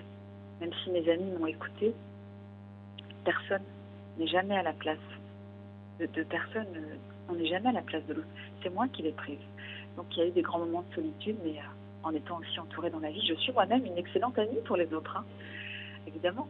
même 0.61 0.71
si 0.83 0.91
mes 0.91 1.09
amis 1.09 1.31
m'ont 1.39 1.47
écouté, 1.47 1.93
personne 3.23 3.63
n'est 4.17 4.27
jamais 4.27 4.57
à 4.57 4.63
la 4.63 4.73
place 4.73 4.97
de, 5.99 6.23
personne. 6.23 6.67
Euh, 6.75 6.95
on 7.29 7.35
n'est 7.35 7.47
jamais 7.47 7.69
à 7.69 7.73
la 7.73 7.81
place 7.81 8.05
de 8.07 8.13
l'autre. 8.13 8.27
C'est 8.61 8.73
moi 8.73 8.87
qui 8.89 9.01
l'ai 9.01 9.11
prise. 9.11 9.39
Donc 9.97 10.05
il 10.11 10.19
y 10.19 10.21
a 10.23 10.27
eu 10.27 10.31
des 10.31 10.41
grands 10.41 10.59
moments 10.59 10.83
de 10.89 10.95
solitude, 10.95 11.37
mais 11.43 11.55
en 12.03 12.13
étant 12.13 12.37
aussi 12.37 12.59
entourée 12.59 12.89
dans 12.89 12.99
la 12.99 13.09
vie, 13.09 13.25
je 13.25 13.33
suis 13.35 13.51
moi-même 13.53 13.85
une 13.85 13.97
excellente 13.97 14.37
amie 14.37 14.59
pour 14.65 14.75
les 14.75 14.93
autres, 14.93 15.17
hein, 15.17 15.25
évidemment. 16.05 16.47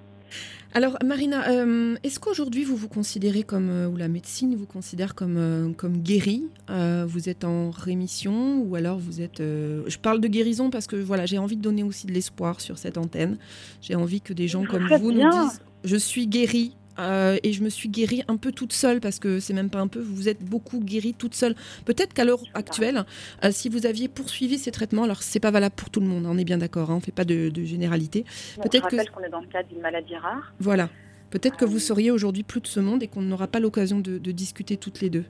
Alors 0.75 0.97
Marina, 1.05 1.49
euh, 1.51 1.95
est-ce 2.03 2.19
qu'aujourd'hui 2.19 2.65
vous 2.65 2.75
vous 2.75 2.89
considérez 2.89 3.43
comme, 3.43 3.69
euh, 3.69 3.87
ou 3.87 3.95
la 3.95 4.09
médecine 4.09 4.57
vous 4.57 4.65
considère 4.65 5.15
comme, 5.15 5.37
euh, 5.37 5.71
comme 5.71 5.99
guérie 5.99 6.43
Vous 6.67 7.29
êtes 7.29 7.45
en 7.45 7.71
rémission 7.71 8.59
ou 8.59 8.75
alors 8.75 8.99
vous 8.99 9.21
êtes... 9.21 9.39
je 9.39 9.97
parle 9.97 10.19
de 10.19 10.27
guérison 10.27 10.69
parce 10.69 10.85
que 10.87 10.97
voilà, 10.97 11.25
j'ai 11.25 11.37
envie 11.37 11.55
de 11.55 11.61
donner 11.61 11.83
aussi 11.83 12.07
de 12.07 12.11
l'espoir 12.11 12.59
sur 12.59 12.77
cette 12.77 12.97
antenne. 12.97 13.37
J'ai 13.81 13.95
envie 13.95 14.19
que 14.19 14.33
des 14.33 14.49
gens 14.49 14.65
comme 14.65 14.87
vous 14.99 15.13
nous 15.13 15.29
disent, 15.29 15.61
je 15.85 15.95
suis 15.95 16.27
guérie, 16.27 16.75
euh, 16.99 17.37
et 17.43 17.51
je 17.51 17.63
me 17.63 17.69
suis 17.69 17.89
guérie 17.89 18.23
un 18.27 18.37
peu 18.37 18.51
toute 18.51 18.73
seule 18.73 18.99
parce 18.99 19.19
que 19.19 19.39
c'est 19.39 19.53
même 19.53 19.69
pas 19.69 19.79
un 19.79 19.87
peu, 19.87 19.99
vous 19.99 20.29
êtes 20.29 20.43
beaucoup 20.43 20.79
guérie 20.79 21.13
toute 21.13 21.35
seule. 21.35 21.55
Peut-être 21.85 22.13
qu'à 22.13 22.25
l'heure 22.25 22.43
actuelle, 22.53 23.05
euh, 23.43 23.51
si 23.51 23.69
vous 23.69 23.85
aviez 23.85 24.07
poursuivi 24.07 24.57
ces 24.57 24.71
traitements, 24.71 25.03
alors 25.03 25.21
c'est 25.21 25.39
pas 25.39 25.51
valable 25.51 25.75
pour 25.75 25.89
tout 25.89 25.99
le 25.99 26.07
monde, 26.07 26.25
hein, 26.25 26.29
on 26.31 26.37
est 26.37 26.45
bien 26.45 26.57
d'accord, 26.57 26.91
hein, 26.91 26.95
on 26.95 26.99
fait 26.99 27.11
pas 27.11 27.25
de, 27.25 27.51
généralité. 27.63 28.25
Peut-être 28.61 28.87
que 28.87 29.11
qu'on 29.11 29.23
est 29.23 29.29
dans 29.29 29.41
le 29.41 29.47
cadre 29.47 29.67
d'une 29.69 29.81
maladie 29.81 30.15
rare. 30.15 30.53
Voilà. 30.59 30.89
Peut-être 31.31 31.57
que 31.57 31.65
vous 31.65 31.77
euh, 31.77 31.79
seriez 31.79 32.11
aujourd'hui 32.11 32.43
plus 32.43 32.61
de 32.61 32.67
ce 32.67 32.79
monde 32.79 33.03
et 33.03 33.07
qu'on 33.07 33.21
n'aura 33.21 33.47
pas 33.47 33.59
l'occasion 33.59 33.99
de, 33.99 34.17
discuter 34.31 34.77
toutes 34.77 35.01
les 35.01 35.09
deux. 35.09 35.25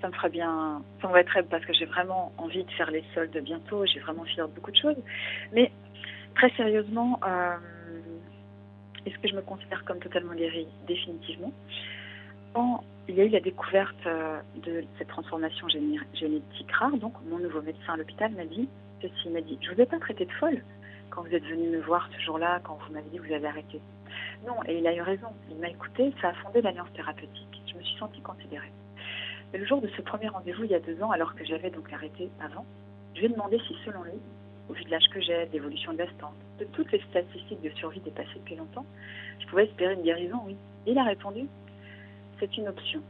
Ça 0.00 0.08
me 0.08 0.12
ferait 0.14 0.30
bien, 0.30 0.82
ça 1.00 1.08
me 1.08 1.24
très 1.24 1.42
parce 1.44 1.64
que 1.64 1.72
j'ai 1.72 1.84
vraiment 1.84 2.32
envie 2.38 2.64
de 2.64 2.70
faire 2.72 2.90
les 2.90 3.04
soldes 3.14 3.36
bientôt. 3.44 3.84
J'ai 3.86 4.00
vraiment 4.00 4.22
envie 4.22 4.34
de 4.34 4.44
beaucoup 4.46 4.70
de 4.70 4.76
choses. 4.76 4.96
Mais 5.52 5.70
très 6.34 6.50
sérieusement. 6.56 7.20
Que 9.22 9.28
je 9.28 9.34
me 9.34 9.42
considère 9.42 9.84
comme 9.84 9.98
totalement 9.98 10.34
guérie 10.34 10.68
Définitivement. 10.86 11.52
Quand 12.52 12.84
il 13.08 13.14
y 13.14 13.20
a 13.20 13.24
eu 13.24 13.30
la 13.30 13.40
découverte 13.40 14.06
euh, 14.06 14.40
de 14.56 14.84
cette 14.98 15.08
transformation 15.08 15.66
génétique 15.68 16.72
rare, 16.72 16.96
donc 16.98 17.14
mon 17.28 17.38
nouveau 17.38 17.62
médecin 17.62 17.94
à 17.94 17.96
l'hôpital 17.96 18.32
m'a 18.32 18.44
dit 18.44 18.68
ceci, 19.02 19.30
m'a 19.30 19.40
dit, 19.40 19.58
je 19.60 19.70
ne 19.70 19.74
vous 19.74 19.80
ai 19.80 19.86
pas 19.86 19.98
traité 19.98 20.24
de 20.24 20.32
folle 20.32 20.62
quand 21.10 21.22
vous 21.22 21.34
êtes 21.34 21.44
venu 21.44 21.68
me 21.68 21.80
voir 21.80 22.08
ce 22.14 22.20
jour-là, 22.20 22.60
quand 22.64 22.78
vous 22.86 22.92
m'avez 22.92 23.08
dit 23.10 23.18
que 23.18 23.26
vous 23.26 23.32
avez 23.32 23.46
arrêté. 23.46 23.80
Non, 24.46 24.56
et 24.66 24.78
il 24.78 24.86
a 24.86 24.94
eu 24.94 25.02
raison. 25.02 25.28
Il 25.50 25.58
m'a 25.58 25.68
écouté, 25.68 26.12
ça 26.20 26.28
a 26.28 26.34
fondé 26.34 26.62
l'alliance 26.62 26.92
thérapeutique. 26.94 27.62
Je 27.66 27.74
me 27.76 27.82
suis 27.82 27.98
sentie 27.98 28.20
considérée. 28.20 28.72
Le 29.52 29.64
jour 29.66 29.82
de 29.82 29.88
ce 29.88 30.02
premier 30.02 30.28
rendez-vous, 30.28 30.64
il 30.64 30.70
y 30.70 30.74
a 30.74 30.80
deux 30.80 31.02
ans, 31.02 31.10
alors 31.10 31.34
que 31.34 31.44
j'avais 31.44 31.70
donc 31.70 31.92
arrêté 31.92 32.30
avant, 32.40 32.64
je 33.14 33.20
lui 33.20 33.26
ai 33.26 33.28
demandé 33.28 33.58
si, 33.66 33.76
selon 33.84 34.02
lui, 34.04 34.18
au 34.68 34.74
vu 34.74 34.84
de 34.84 34.90
l'âge 34.90 35.08
que 35.12 35.20
j'ai, 35.20 35.46
d'évolution 35.46 35.92
de 35.92 35.98
l'instant, 35.98 36.32
de 36.58 36.64
toutes 36.66 36.90
les 36.92 37.00
statistiques 37.10 37.62
de 37.62 37.70
survie 37.70 38.00
dépassées 38.00 38.36
depuis 38.36 38.56
longtemps, 38.56 38.86
je 39.40 39.46
pouvais 39.46 39.64
espérer 39.64 39.94
une 39.94 40.02
guérison, 40.02 40.40
oui. 40.46 40.56
il 40.86 40.98
a 40.98 41.04
répondu, 41.04 41.46
c'est 42.38 42.56
une 42.56 42.68
option. 42.68 43.00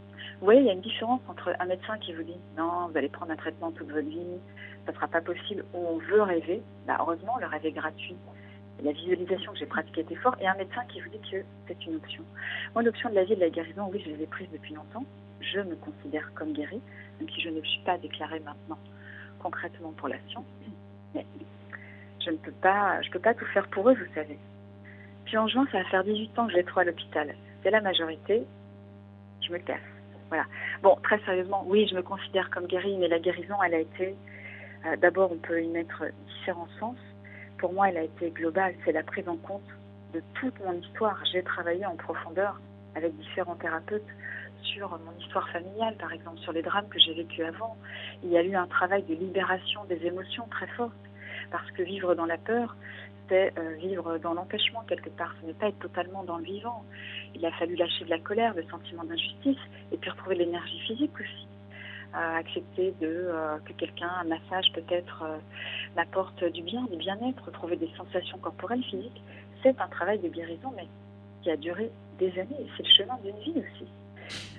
Vous 0.41 0.47
voyez, 0.47 0.61
il 0.61 0.67
y 0.67 0.71
a 0.71 0.73
une 0.73 0.81
différence 0.81 1.21
entre 1.29 1.55
un 1.59 1.65
médecin 1.67 1.99
qui 1.99 2.13
vous 2.13 2.23
dit, 2.23 2.37
non, 2.57 2.89
vous 2.89 2.97
allez 2.97 3.09
prendre 3.09 3.33
un 3.33 3.37
traitement 3.37 3.71
toute 3.71 3.91
votre 3.91 4.09
vie, 4.09 4.39
ça 4.87 4.93
ne 4.93 4.97
sera 4.97 5.09
pas 5.09 5.21
possible, 5.21 5.65
ou 5.75 5.79
on 5.79 5.99
veut 5.99 6.23
rêver. 6.23 6.63
Bah, 6.87 6.97
heureusement, 7.01 7.39
le 7.41 7.47
rêve 7.47 7.65
est 7.65 7.73
gratuit. 7.73 8.17
La 8.83 8.93
visualisation 8.93 9.53
que 9.53 9.59
j'ai 9.59 9.67
pratiquée 9.67 10.01
était 10.01 10.17
forte, 10.17 10.41
et 10.41 10.47
un 10.47 10.57
médecin 10.57 10.85
qui 10.89 11.01
vous 11.01 11.11
dit 11.11 11.31
que 11.31 11.45
c'est 11.69 11.87
une 11.87 11.97
option. 11.97 12.25
Moi, 12.75 12.83
l'option 12.83 13.11
de 13.11 13.15
la 13.15 13.25
vie 13.25 13.35
et 13.35 13.37
de 13.37 13.41
la 13.41 13.51
guérison, 13.51 13.89
oui, 13.93 14.03
je 14.05 14.11
l'ai 14.11 14.27
prise 14.27 14.49
depuis 14.53 14.75
longtemps. 14.75 15.05
Je 15.41 15.61
me 15.61 15.77
considère 15.77 16.33
comme 16.35 16.53
guérie, 16.53 16.81
même 17.21 17.29
si 17.31 17.41
je 17.41 17.51
ne 17.51 17.61
suis 17.63 17.81
pas 17.83 17.99
déclarée 17.99 18.41
maintenant 18.41 18.79
concrètement 19.43 19.93
pour 19.93 20.09
la 20.09 20.17
science 20.29 20.45
je 21.15 22.31
ne 22.31 22.37
peux 22.37 22.53
pas, 22.53 23.01
je 23.03 23.11
peux 23.11 23.19
pas 23.19 23.35
tout 23.35 23.47
faire 23.47 23.67
pour 23.69 23.89
eux, 23.89 23.95
vous 23.95 24.15
savez. 24.15 24.39
Puis 25.25 25.37
en 25.37 25.49
juin, 25.49 25.67
ça 25.73 25.79
va 25.79 25.85
faire 25.85 26.05
18 26.05 26.39
ans 26.39 26.47
que 26.47 26.53
j'ai 26.53 26.65
trop 26.65 26.81
à 26.81 26.85
l'hôpital. 26.85 27.35
C'est 27.63 27.71
la 27.71 27.81
majorité. 27.81 28.43
Je 29.41 29.53
me 29.53 29.59
casse. 29.59 29.81
Voilà. 30.29 30.45
Bon, 30.83 30.97
très 31.03 31.19
sérieusement, 31.21 31.65
oui, 31.67 31.87
je 31.89 31.95
me 31.95 32.03
considère 32.03 32.51
comme 32.51 32.67
guérie, 32.67 32.97
mais 32.99 33.09
la 33.09 33.19
guérison, 33.19 33.57
elle 33.65 33.75
a 33.75 33.81
été. 33.81 34.15
Euh, 34.87 34.97
d'abord, 34.97 35.31
on 35.33 35.37
peut 35.37 35.63
y 35.63 35.69
mettre 35.69 36.05
différents 36.27 36.69
sens. 36.81 36.97
Pour 37.59 37.73
moi, 37.73 37.89
elle 37.91 37.99
a 37.99 38.03
été 38.03 38.31
globale. 38.31 38.75
C'est 38.85 38.93
la 38.93 39.03
prise 39.03 39.29
en 39.29 39.37
compte 39.37 39.69
de 40.15 40.23
toute 40.35 40.59
mon 40.65 40.73
histoire. 40.73 41.23
J'ai 41.31 41.43
travaillé 41.43 41.87
en 41.87 41.97
profondeur 41.97 42.61
avec 42.95 43.17
différents 43.17 43.57
thérapeutes 43.57 44.07
sur 44.63 44.91
mon 44.91 45.19
histoire 45.21 45.49
familiale, 45.51 45.97
par 45.97 46.13
exemple, 46.13 46.39
sur 46.41 46.53
les 46.53 46.63
drames 46.63 46.89
que 46.89 46.99
j'ai 46.99 47.15
vécus 47.15 47.45
avant. 47.45 47.77
Il 48.23 48.31
y 48.31 48.37
a 48.37 48.43
eu 48.43 48.55
un 48.55 48.67
travail 48.67 49.03
de 49.05 49.15
libération 49.15 49.85
des 49.85 50.07
émotions 50.07 50.47
très 50.51 50.67
fort, 50.69 50.93
parce 51.51 51.71
que 51.73 51.83
vivre 51.83 52.15
dans 52.15 52.27
la 52.27 52.39
peur, 52.39 52.77
c'est 53.29 53.53
euh, 53.59 53.75
vivre 53.77 54.19
dans 54.19 54.35
l'empêchement 54.35 54.83
quelque 54.89 55.11
part, 55.11 55.35
ce 55.41 55.47
n'est 55.47 55.55
pas 55.55 55.69
être 55.69 55.79
totalement 55.79 56.25
dans 56.25 56.39
le 56.39 56.45
vivant. 56.45 56.85
Il 57.35 57.45
a 57.47 57.53
fallu 57.53 57.77
lâcher 57.77 58.05
de 58.05 58.11
la 58.11 58.19
colère, 58.19 58.55
le 58.55 58.65
sentiment 58.65 59.05
d'injustice, 59.05 59.59
et 59.93 59.97
puis 59.97 60.11
retrouver 60.11 60.37
l'énergie 60.37 60.81
physique 60.81 61.15
aussi. 61.21 61.47
Euh, 62.15 62.37
accepter 62.37 62.93
de, 63.01 63.07
euh, 63.07 63.57
que 63.65 63.73
quelqu'un, 63.73 64.11
un 64.21 64.25
massage 64.25 64.71
peut-être, 64.75 65.25
m'apporte 65.97 66.45
du 66.45 66.63
bien, 66.63 66.85
du 66.91 66.97
bien-être, 66.97 67.43
retrouver 67.45 67.77
des 67.77 67.91
sensations 67.97 68.39
corporelles, 68.39 68.85
physiques. 68.85 69.23
C'est 69.63 69.81
un 69.81 69.89
travail 69.89 70.19
de 70.19 70.29
guérison, 70.29 70.73
mais 70.77 70.87
qui 71.43 71.51
a 71.51 71.57
duré 71.57 71.91
des 72.19 72.31
années. 72.39 72.67
C'est 72.77 72.83
le 72.83 72.95
chemin 72.97 73.19
d'une 73.25 73.39
vie 73.39 73.61
aussi. 73.61 73.87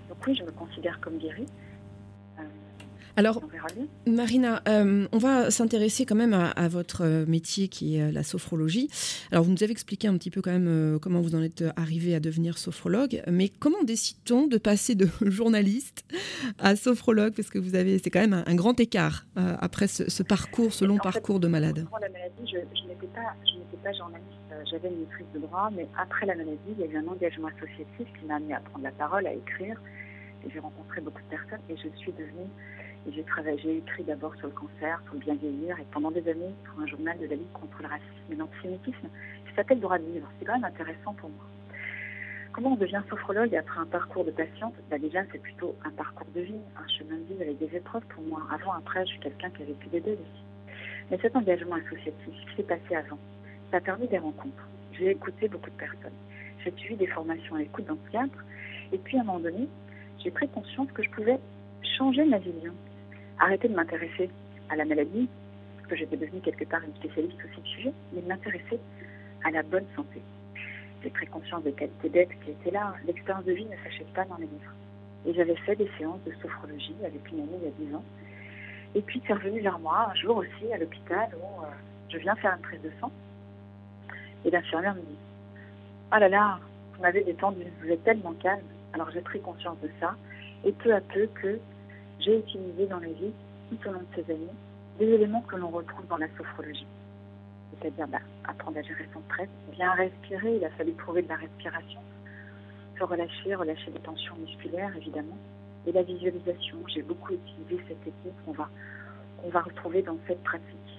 Donc 0.09 0.17
oui, 0.27 0.35
je 0.35 0.43
me 0.43 0.51
considère 0.51 0.99
comme 0.99 1.17
guérie. 1.17 1.47
Euh, 3.13 3.19
Alors, 3.19 3.41
Marina, 4.07 4.61
euh, 4.67 5.07
on 5.11 5.17
va 5.17 5.51
s'intéresser 5.51 6.05
quand 6.05 6.15
même 6.15 6.33
à, 6.33 6.67
votre 6.67 7.25
métier 7.27 7.67
qui 7.67 7.97
est 7.97 8.11
la 8.11 8.23
sophrologie. 8.23 8.89
Alors, 9.31 9.43
vous 9.43 9.51
nous 9.51 9.63
avez 9.63 9.71
expliqué 9.71 10.07
un 10.07 10.17
petit 10.17 10.31
peu 10.31 10.41
quand 10.41 10.51
même 10.51 10.67
euh, 10.67 10.99
comment 10.99 11.21
vous 11.21 11.35
en 11.35 11.41
êtes 11.41 11.63
arrivé 11.75 12.15
à 12.15 12.19
devenir 12.19 12.57
sophrologue, 12.57 13.21
mais 13.27 13.49
comment 13.49 13.83
décide-t-on 13.83 14.47
de 14.47 14.57
passer 14.57 14.95
de 14.95 15.07
journaliste 15.29 16.05
à 16.59 16.75
sophrologue? 16.75 17.33
Parce 17.35 17.49
que 17.49 17.59
vous 17.59 17.75
avez, 17.75 17.99
c'est 17.99 18.09
quand 18.09 18.21
même 18.21 18.43
un, 18.45 18.55
grand 18.55 18.79
écart 18.79 19.25
après 19.35 19.87
ce, 19.87 20.23
parcours, 20.23 20.73
ce 20.73 20.85
long 20.85 20.97
parcours 20.97 21.39
de 21.39 21.47
malade. 21.47 21.85
Avant 21.87 21.97
la 21.97 22.09
maladie, 22.09 22.45
je, 22.45 22.57
n'étais 22.87 23.07
pas, 23.07 23.35
pas, 23.83 23.93
journaliste, 23.93 24.27
j'avais 24.69 24.89
une 24.89 25.01
maîtrise 25.01 25.25
de 25.33 25.39
droit, 25.39 25.69
mais 25.75 25.87
après 25.99 26.25
la 26.25 26.35
maladie, 26.35 26.57
il 26.77 26.79
y 26.79 26.83
a 26.83 26.91
eu 26.91 26.97
un 26.97 27.07
engagement 27.07 27.47
associatif 27.47 28.07
qui 28.19 28.25
m'a 28.25 28.35
amené 28.35 28.53
à 28.53 28.59
prendre 28.59 28.83
la 28.83 28.91
parole, 28.91 29.27
à 29.27 29.33
écrire. 29.33 29.77
J'ai 30.51 30.59
rencontré 30.59 31.01
beaucoup 31.01 31.21
de 31.21 31.37
personnes 31.37 31.61
et 31.69 31.75
je 31.77 31.87
suis 31.99 32.11
devenue, 32.11 32.49
j'ai 33.11 33.23
travaillé, 33.23 33.77
écrit 33.77 34.03
d'abord 34.03 34.33
sur 34.35 34.47
le 34.47 34.53
cancer, 34.53 35.01
sur 35.05 35.13
le 35.13 35.19
bien 35.19 35.35
vieillir 35.35 35.77
et 35.79 35.85
pendant 35.91 36.11
des 36.11 36.27
années 36.29 36.53
pour 36.63 36.81
un 36.81 36.87
journal 36.87 37.17
de 37.19 37.25
la 37.25 37.35
Ligue 37.35 37.51
contre 37.53 37.81
le 37.81 37.87
racisme 37.87 38.31
et 38.31 38.35
l'antisémitisme 38.35 39.07
qui 39.47 39.55
s'appelle 39.55 39.79
Droit 39.79 39.97
de 39.97 40.05
vivre. 40.05 40.27
C'est 40.39 40.45
quand 40.45 40.53
même 40.53 40.63
intéressant 40.63 41.13
pour 41.13 41.29
moi. 41.29 41.43
Comment 42.53 42.73
on 42.73 42.75
devient 42.75 43.01
sophrologue 43.09 43.55
après 43.55 43.79
un 43.79 43.85
parcours 43.85 44.23
de 44.23 44.31
patiente? 44.31 44.75
Bah 44.89 44.99
Déjà, 44.99 45.21
c'est 45.31 45.41
plutôt 45.41 45.75
un 45.83 45.89
parcours 45.89 46.27
de 46.35 46.41
vie, 46.41 46.61
un 46.77 46.87
chemin 46.87 47.17
de 47.17 47.33
vie 47.33 47.41
avec 47.41 47.57
des 47.57 47.75
épreuves 47.75 48.05
pour 48.09 48.23
moi. 48.23 48.43
Avant, 48.51 48.73
après, 48.73 49.05
je 49.05 49.11
suis 49.11 49.19
quelqu'un 49.19 49.49
qui 49.49 49.63
a 49.63 49.65
vécu 49.65 49.89
des 49.89 49.99
deuils 49.99 50.13
aussi. 50.13 50.43
Mais 51.09 51.17
cet 51.21 51.35
engagement 51.35 51.75
associatif, 51.75 52.33
qui 52.47 52.55
s'est 52.55 52.63
passé 52.63 52.95
avant, 52.95 53.17
ça 53.71 53.77
a 53.77 53.81
permis 53.81 54.07
des 54.07 54.19
rencontres. 54.19 54.67
J'ai 54.93 55.09
écouté 55.09 55.47
beaucoup 55.47 55.71
de 55.71 55.75
personnes. 55.75 56.13
J'ai 56.63 56.71
suivi 56.77 56.95
des 56.95 57.07
formations 57.07 57.55
à 57.55 57.59
l'écoute 57.59 57.85
dans 57.85 57.97
ce 58.05 58.11
cadre. 58.11 58.37
Et 58.91 58.97
puis, 58.99 59.17
à 59.17 59.21
un 59.21 59.23
moment 59.23 59.39
donné, 59.39 59.67
j'ai 60.23 60.29
pris 60.29 60.47
conscience 60.47 60.91
que 60.93 61.03
je 61.03 61.09
pouvais 61.09 61.39
changer 61.97 62.23
ma 62.25 62.37
vision, 62.37 62.73
arrêter 63.39 63.67
de 63.67 63.75
m'intéresser 63.75 64.29
à 64.69 64.75
la 64.75 64.85
maladie, 64.85 65.27
parce 65.77 65.89
que 65.89 65.95
j'étais 65.95 66.17
devenue 66.17 66.41
quelque 66.41 66.65
part 66.65 66.81
une 66.83 66.95
spécialiste 66.95 67.37
aussi 67.43 67.61
du 67.61 67.69
sujet, 67.69 67.93
mais 68.13 68.21
de 68.21 68.27
m'intéresser 68.27 68.79
à 69.43 69.51
la 69.51 69.63
bonne 69.63 69.85
santé. 69.95 70.21
J'ai 71.03 71.09
pris 71.09 71.27
conscience 71.27 71.63
des 71.63 71.73
qualités 71.73 72.09
d'être 72.09 72.31
qui 72.43 72.51
étaient 72.51 72.71
là. 72.71 72.93
L'expérience 73.05 73.43
de 73.45 73.51
vie 73.51 73.65
ne 73.65 73.75
s'achète 73.83 74.07
pas 74.13 74.23
dans 74.25 74.37
les 74.37 74.45
livres. 74.45 74.73
Et 75.25 75.33
j'avais 75.33 75.55
fait 75.57 75.75
des 75.75 75.89
séances 75.97 76.23
de 76.25 76.31
sophrologie 76.41 76.95
avec 77.05 77.29
une 77.31 77.41
amie 77.41 77.57
il 77.61 77.65
y 77.65 77.67
a 77.67 77.89
10 77.89 77.95
ans. 77.95 78.03
Et 78.95 79.01
puis 79.01 79.21
c'est 79.25 79.33
revenu 79.33 79.59
vers 79.59 79.79
moi 79.79 80.11
un 80.11 80.15
jour 80.15 80.37
aussi 80.37 80.71
à 80.73 80.77
l'hôpital 80.77 81.29
où 81.35 81.63
euh, 81.63 81.67
je 82.09 82.17
viens 82.19 82.35
faire 82.35 82.53
une 82.55 82.61
prise 82.61 82.81
de 82.81 82.91
sang. 83.01 83.11
Et 84.45 84.51
l'infirmière 84.51 84.95
me 84.95 85.01
dit 85.01 85.17
Ah 86.11 86.19
là 86.19 86.29
là, 86.29 86.59
vous 86.95 87.01
m'avez 87.01 87.23
détendu, 87.23 87.63
vous 87.81 87.89
êtes 87.89 88.03
tellement 88.03 88.33
calme. 88.33 88.63
Alors 88.93 89.09
j'ai 89.11 89.21
pris 89.21 89.41
conscience 89.41 89.77
de 89.81 89.89
ça 89.99 90.15
et 90.63 90.71
peu 90.71 90.93
à 90.93 91.01
peu 91.01 91.27
que 91.41 91.59
j'ai 92.23 92.39
utilisé 92.39 92.85
dans 92.87 92.99
la 92.99 93.07
vie, 93.07 93.33
tout 93.69 93.89
au 93.89 93.91
long 93.91 93.99
de 93.99 94.23
ces 94.23 94.31
années, 94.31 94.53
des 94.99 95.05
éléments 95.05 95.41
que 95.41 95.55
l'on 95.55 95.69
retrouve 95.69 96.05
dans 96.07 96.17
la 96.17 96.27
sophrologie. 96.37 96.87
C'est-à-dire 97.71 98.07
bah, 98.07 98.19
apprendre 98.45 98.77
à 98.77 98.81
gérer 98.81 99.07
son 99.13 99.21
stress, 99.21 99.49
bien 99.71 99.91
respirer, 99.93 100.57
il 100.57 100.65
a 100.65 100.69
fallu 100.71 100.93
trouver 100.93 101.23
de 101.23 101.29
la 101.29 101.35
respiration, 101.35 101.99
se 102.97 103.03
relâcher, 103.03 103.55
relâcher 103.55 103.91
les 103.91 103.99
tensions 103.99 104.35
musculaires 104.37 104.95
évidemment, 104.95 105.37
et 105.87 105.91
la 105.91 106.03
visualisation. 106.03 106.77
J'ai 106.87 107.01
beaucoup 107.01 107.33
utilisé 107.33 107.83
cette 107.87 108.03
technique 108.03 108.35
qu'on 108.45 108.53
va, 108.53 108.69
qu'on 109.41 109.49
va 109.49 109.61
retrouver 109.61 110.01
dans 110.01 110.17
cette 110.27 110.43
pratique. 110.43 110.92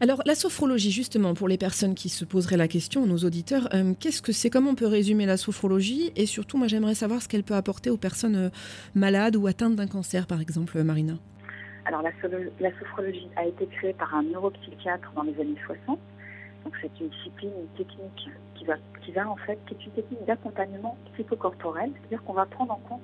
Alors 0.00 0.22
la 0.26 0.34
sophrologie, 0.34 0.90
justement, 0.90 1.34
pour 1.34 1.48
les 1.48 1.58
personnes 1.58 1.94
qui 1.94 2.08
se 2.08 2.24
poseraient 2.24 2.56
la 2.56 2.68
question, 2.68 3.06
nos 3.06 3.18
auditeurs, 3.18 3.68
euh, 3.74 3.94
qu'est-ce 3.98 4.22
que 4.22 4.32
c'est 4.32 4.50
Comment 4.50 4.70
on 4.70 4.74
peut 4.74 4.86
résumer 4.86 5.26
la 5.26 5.36
sophrologie? 5.36 6.12
Et 6.16 6.26
surtout, 6.26 6.58
moi 6.58 6.66
j'aimerais 6.66 6.94
savoir 6.94 7.22
ce 7.22 7.28
qu'elle 7.28 7.44
peut 7.44 7.54
apporter 7.54 7.90
aux 7.90 7.96
personnes 7.96 8.36
euh, 8.36 8.48
malades 8.94 9.36
ou 9.36 9.46
atteintes 9.46 9.76
d'un 9.76 9.86
cancer, 9.86 10.26
par 10.26 10.40
exemple, 10.40 10.82
Marina. 10.82 11.14
Alors 11.86 12.02
la, 12.02 12.10
sophrologie 12.78 13.28
a 13.36 13.46
été 13.46 13.66
créée 13.66 13.92
par 13.92 14.14
un 14.14 14.22
neuropsychiatre 14.22 15.12
dans 15.14 15.22
les 15.22 15.38
années 15.38 15.56
60 15.66 15.98
donc 16.64 16.74
c'est 16.80 16.90
une 16.98 17.08
discipline, 17.08 17.52
une 17.60 17.76
technique 17.76 18.30
qui 18.54 18.64
va, 18.64 18.74
qui 19.02 19.12
va 19.12 19.28
en 19.28 19.36
fait, 19.36 19.58
qui 19.66 19.74
est 19.74 19.86
une 19.86 19.92
technique 19.92 20.24
d'accompagnement 20.24 20.96
psychocorporel, 21.12 21.92
c'est-à-dire 21.92 22.24
qu'on 22.24 22.32
va 22.32 22.46
prendre 22.46 22.72
en 22.72 22.80
compte 22.88 23.02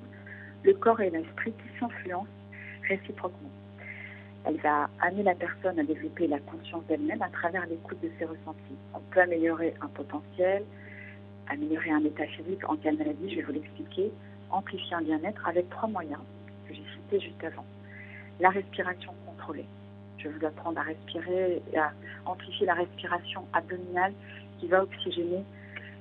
le 0.62 0.72
corps 0.74 1.00
et 1.00 1.10
l'esprit 1.10 1.52
qui 1.52 1.78
s'influencent 1.78 2.26
réciproquement. 2.88 3.50
Elle 4.44 4.56
va 4.58 4.88
amener 5.00 5.22
la 5.22 5.34
personne 5.34 5.78
à 5.78 5.82
développer 5.82 6.26
la 6.26 6.38
conscience 6.40 6.84
d'elle-même 6.88 7.20
à 7.20 7.28
travers 7.28 7.66
l'écoute 7.66 8.00
de 8.02 8.10
ses 8.18 8.24
ressentis. 8.24 8.76
On 8.94 9.00
peut 9.10 9.20
améliorer 9.20 9.74
un 9.80 9.88
potentiel, 9.88 10.64
améliorer 11.48 11.90
un 11.90 12.04
état 12.04 12.26
physique 12.26 12.68
en 12.68 12.76
cas 12.76 12.92
de 12.92 12.98
maladie, 12.98 13.30
je 13.30 13.36
vais 13.36 13.42
vous 13.42 13.52
l'expliquer, 13.52 14.10
amplifier 14.50 14.94
un 14.94 15.02
bien-être 15.02 15.46
avec 15.46 15.68
trois 15.70 15.88
moyens 15.88 16.20
que 16.66 16.74
j'ai 16.74 16.84
cités 16.94 17.20
juste 17.20 17.44
avant. 17.44 17.64
La 18.40 18.48
respiration 18.48 19.12
contrôlée, 19.26 19.66
je 20.18 20.28
vais 20.28 20.38
vous 20.38 20.46
apprendre 20.46 20.78
à 20.78 20.82
respirer 20.82 21.62
et 21.72 21.78
à 21.78 21.92
amplifier 22.24 22.66
la 22.66 22.74
respiration 22.74 23.44
abdominale 23.52 24.14
qui 24.58 24.68
va 24.68 24.82
oxygéner 24.82 25.44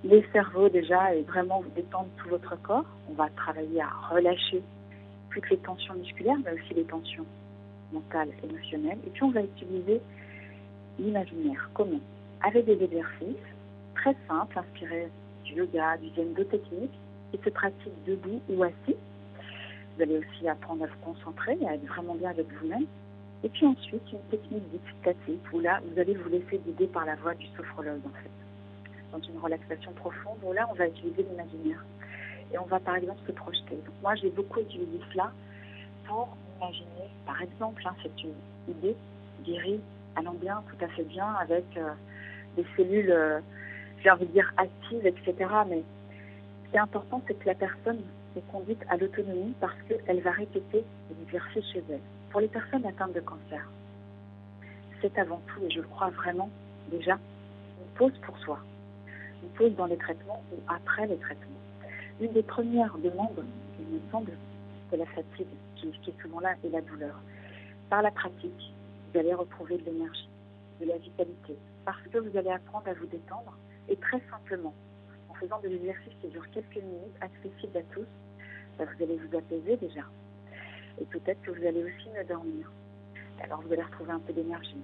les 0.03 0.25
cerveaux 0.31 0.69
déjà 0.69 1.13
et 1.13 1.23
vraiment 1.23 1.61
détendre 1.75 2.07
tout 2.17 2.29
votre 2.29 2.55
corps. 2.61 2.85
On 3.09 3.13
va 3.13 3.29
travailler 3.35 3.81
à 3.81 3.89
relâcher 4.09 4.61
toutes 5.31 5.49
les 5.49 5.57
tensions 5.57 5.93
musculaires, 5.95 6.37
mais 6.45 6.53
aussi 6.53 6.73
les 6.73 6.85
tensions 6.85 7.25
mentales, 7.91 8.29
émotionnelles. 8.43 8.99
Et 9.05 9.09
puis 9.09 9.23
on 9.23 9.31
va 9.31 9.41
utiliser 9.41 10.01
l'imaginaire. 10.97 11.69
Comment 11.73 11.99
Avec 12.41 12.65
des 12.65 12.83
exercices 12.83 13.49
très 13.95 14.15
simples, 14.27 14.57
inspirés 14.57 15.09
du 15.45 15.53
yoga, 15.53 15.97
du 15.97 16.09
zen, 16.15 16.33
de 16.33 16.43
techniques, 16.43 16.97
qui 17.31 17.39
se 17.43 17.49
pratiquent 17.49 18.05
debout 18.05 18.41
ou 18.49 18.63
assis. 18.63 18.95
Vous 19.95 20.03
allez 20.03 20.17
aussi 20.17 20.47
apprendre 20.47 20.83
à 20.83 20.87
vous 20.87 21.13
concentrer, 21.13 21.57
à 21.67 21.75
être 21.75 21.85
vraiment 21.85 22.15
bien 22.15 22.29
avec 22.29 22.47
vous-même. 22.59 22.85
Et 23.43 23.49
puis 23.49 23.65
ensuite, 23.65 24.01
une 24.11 24.19
technique 24.29 24.63
dite 24.71 25.37
où 25.53 25.59
là, 25.59 25.79
vous 25.85 25.99
allez 25.99 26.13
vous 26.13 26.29
laisser 26.29 26.59
guider 26.65 26.87
par 26.87 27.05
la 27.05 27.15
voix 27.15 27.33
du 27.35 27.47
sophrologue, 27.55 28.01
en 28.05 28.21
fait. 28.21 28.29
Dans 29.11 29.21
une 29.21 29.39
relaxation 29.39 29.91
profonde, 29.93 30.37
où 30.43 30.53
là, 30.53 30.67
on 30.69 30.73
va 30.75 30.87
utiliser 30.87 31.23
l'imaginaire. 31.23 31.83
Et 32.53 32.57
on 32.57 32.65
va, 32.65 32.79
par 32.79 32.95
exemple, 32.95 33.19
se 33.25 33.31
projeter. 33.31 33.75
Donc, 33.75 33.95
moi, 34.01 34.15
j'ai 34.15 34.29
beaucoup 34.29 34.59
utilisé 34.59 34.99
cela 35.11 35.31
pour 36.05 36.35
imaginer, 36.59 37.09
par 37.25 37.41
exemple, 37.41 37.81
hein, 37.85 37.95
c'est 38.03 38.23
une 38.23 38.33
idée, 38.67 38.95
guérie, 39.43 39.79
allant 40.15 40.33
bien, 40.33 40.61
tout 40.69 40.83
à 40.83 40.87
fait 40.89 41.03
bien, 41.03 41.27
avec 41.39 41.65
euh, 41.77 41.91
des 42.57 42.65
cellules, 42.75 43.11
euh, 43.11 43.39
j'ai 44.03 44.09
envie 44.09 44.25
de 44.25 44.31
dire, 44.31 44.51
actives, 44.57 45.05
etc. 45.05 45.33
Mais 45.69 45.83
ce 46.65 46.71
qui 46.71 46.75
est 46.75 46.79
important, 46.79 47.21
c'est 47.27 47.37
que 47.39 47.45
la 47.45 47.55
personne 47.55 48.01
est 48.35 48.51
conduite 48.51 48.83
à 48.89 48.97
l'autonomie 48.97 49.53
parce 49.59 49.75
qu'elle 49.87 50.21
va 50.21 50.31
répéter 50.31 50.83
l'exercice 51.17 51.65
chez 51.71 51.83
elle. 51.89 52.01
Pour 52.29 52.41
les 52.41 52.47
personnes 52.47 52.85
atteintes 52.85 53.13
de 53.13 53.21
cancer, 53.21 53.67
c'est 55.01 55.17
avant 55.17 55.41
tout, 55.47 55.63
et 55.65 55.69
je 55.69 55.79
le 55.79 55.87
crois 55.87 56.09
vraiment 56.09 56.49
déjà, 56.91 57.13
une 57.13 57.97
pause 57.97 58.17
pour 58.25 58.37
soi. 58.39 58.59
Une 59.41 59.49
pause 59.49 59.75
dans 59.75 59.85
les 59.85 59.97
traitements 59.97 60.43
ou 60.51 60.57
après 60.67 61.07
les 61.07 61.17
traitements. 61.17 61.45
Une 62.19 62.33
des 62.33 62.43
premières 62.43 62.97
demandes, 62.97 63.45
il 63.79 63.95
me 63.95 64.01
semble, 64.11 64.33
c'est 64.89 64.97
la 64.97 65.05
fatigue 65.05 65.47
qui, 65.79 66.09
est 66.09 66.21
souvent 66.21 66.39
là 66.39 66.55
et 66.63 66.69
la 66.69 66.81
douleur. 66.81 67.15
Par 67.89 68.01
la 68.01 68.11
pratique, 68.11 68.73
vous 69.11 69.19
allez 69.19 69.33
retrouver 69.33 69.77
de 69.77 69.85
l'énergie, 69.85 70.29
de 70.81 70.85
la 70.85 70.97
vitalité, 70.97 71.55
parce 71.85 72.01
que 72.11 72.17
vous 72.17 72.37
allez 72.37 72.51
apprendre 72.51 72.87
à 72.87 72.93
vous 72.93 73.07
détendre 73.07 73.57
et 73.87 73.95
très 73.95 74.21
simplement, 74.29 74.73
en 75.29 75.33
faisant 75.35 75.59
des 75.59 75.73
exercices 75.73 76.13
qui 76.21 76.27
durent 76.27 76.49
quelques 76.51 76.75
minutes, 76.83 77.15
accessibles 77.21 77.77
à 77.77 77.83
tous, 77.93 78.07
bah, 78.77 78.85
vous 78.85 79.03
allez 79.03 79.17
vous 79.17 79.37
apaiser 79.37 79.77
déjà, 79.77 80.03
et 81.01 81.05
peut-être 81.05 81.41
que 81.41 81.51
vous 81.51 81.65
allez 81.65 81.83
aussi 81.83 82.09
mieux 82.15 82.25
dormir. 82.25 82.71
Alors 83.41 83.61
vous 83.61 83.73
allez 83.73 83.83
retrouver 83.83 84.11
un 84.11 84.19
peu 84.19 84.33
d'énergie. 84.33 84.81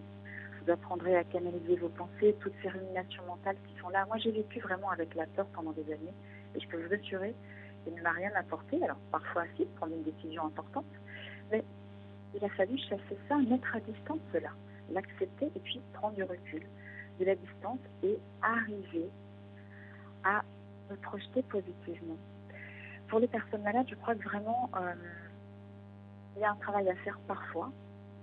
Vous 0.61 0.71
apprendrez 0.71 1.15
à 1.15 1.23
canaliser 1.23 1.75
vos 1.75 1.89
pensées, 1.89 2.35
toutes 2.39 2.53
ces 2.63 2.69
ruminations 2.69 3.23
mentales 3.27 3.57
qui 3.67 3.79
sont 3.79 3.89
là. 3.89 4.05
Moi, 4.07 4.17
j'ai 4.17 4.31
vécu 4.31 4.59
vraiment 4.59 4.89
avec 4.89 5.13
la 5.13 5.25
peur 5.27 5.45
pendant 5.53 5.71
des 5.73 5.85
années 5.93 6.13
et 6.55 6.59
je 6.59 6.67
peux 6.67 6.81
vous 6.81 6.93
assurer 6.93 7.35
qu'elle 7.85 7.95
ne 7.95 8.01
m'a 8.01 8.11
rien 8.11 8.31
apporté. 8.35 8.83
Alors 8.83 8.97
parfois, 9.11 9.43
si, 9.55 9.65
prendre 9.77 9.93
une 9.93 10.03
décision 10.03 10.45
importante, 10.45 10.85
mais 11.51 11.63
il 12.33 12.43
a 12.43 12.49
fallu 12.49 12.77
chasser 12.77 13.17
ça, 13.29 13.37
mettre 13.37 13.75
à 13.75 13.79
distance 13.79 14.19
cela, 14.33 14.49
l'accepter 14.91 15.51
et 15.55 15.59
puis 15.59 15.79
prendre 15.93 16.15
du 16.15 16.23
recul, 16.23 16.63
de 17.19 17.25
la 17.25 17.35
distance 17.35 17.79
et 18.03 18.19
arriver 18.41 19.09
à 20.23 20.43
me 20.89 20.95
projeter 20.97 21.43
positivement. 21.43 22.17
Pour 23.07 23.19
les 23.19 23.27
personnes 23.27 23.61
malades, 23.61 23.85
je 23.89 23.95
crois 23.95 24.15
que 24.15 24.23
vraiment, 24.23 24.69
euh, 24.75 24.93
il 26.35 26.41
y 26.41 26.43
a 26.43 26.51
un 26.51 26.55
travail 26.55 26.89
à 26.89 26.95
faire 26.95 27.17
parfois, 27.27 27.71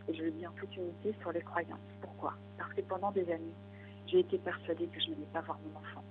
et 0.09 0.15
je 0.15 0.25
le 0.25 0.31
dis 0.33 0.47
en 0.47 0.53
toute 0.53 0.75
unité, 0.77 1.15
sur 1.21 1.33
les 1.33 1.43
croyances. 1.43 1.79
Pourquoi? 2.01 2.35
Parce 2.59 2.73
que 2.75 2.81
pendant 2.83 3.13
des 3.13 3.31
années, 3.31 3.55
j'ai 4.07 4.21
été 4.21 4.39
persuadée 4.39 4.87
que 4.89 5.01
je 5.01 5.11
n'allais 5.11 5.29
pas 5.33 5.41
voir 5.41 5.59
mon 5.65 5.79
enfant. 5.79 6.02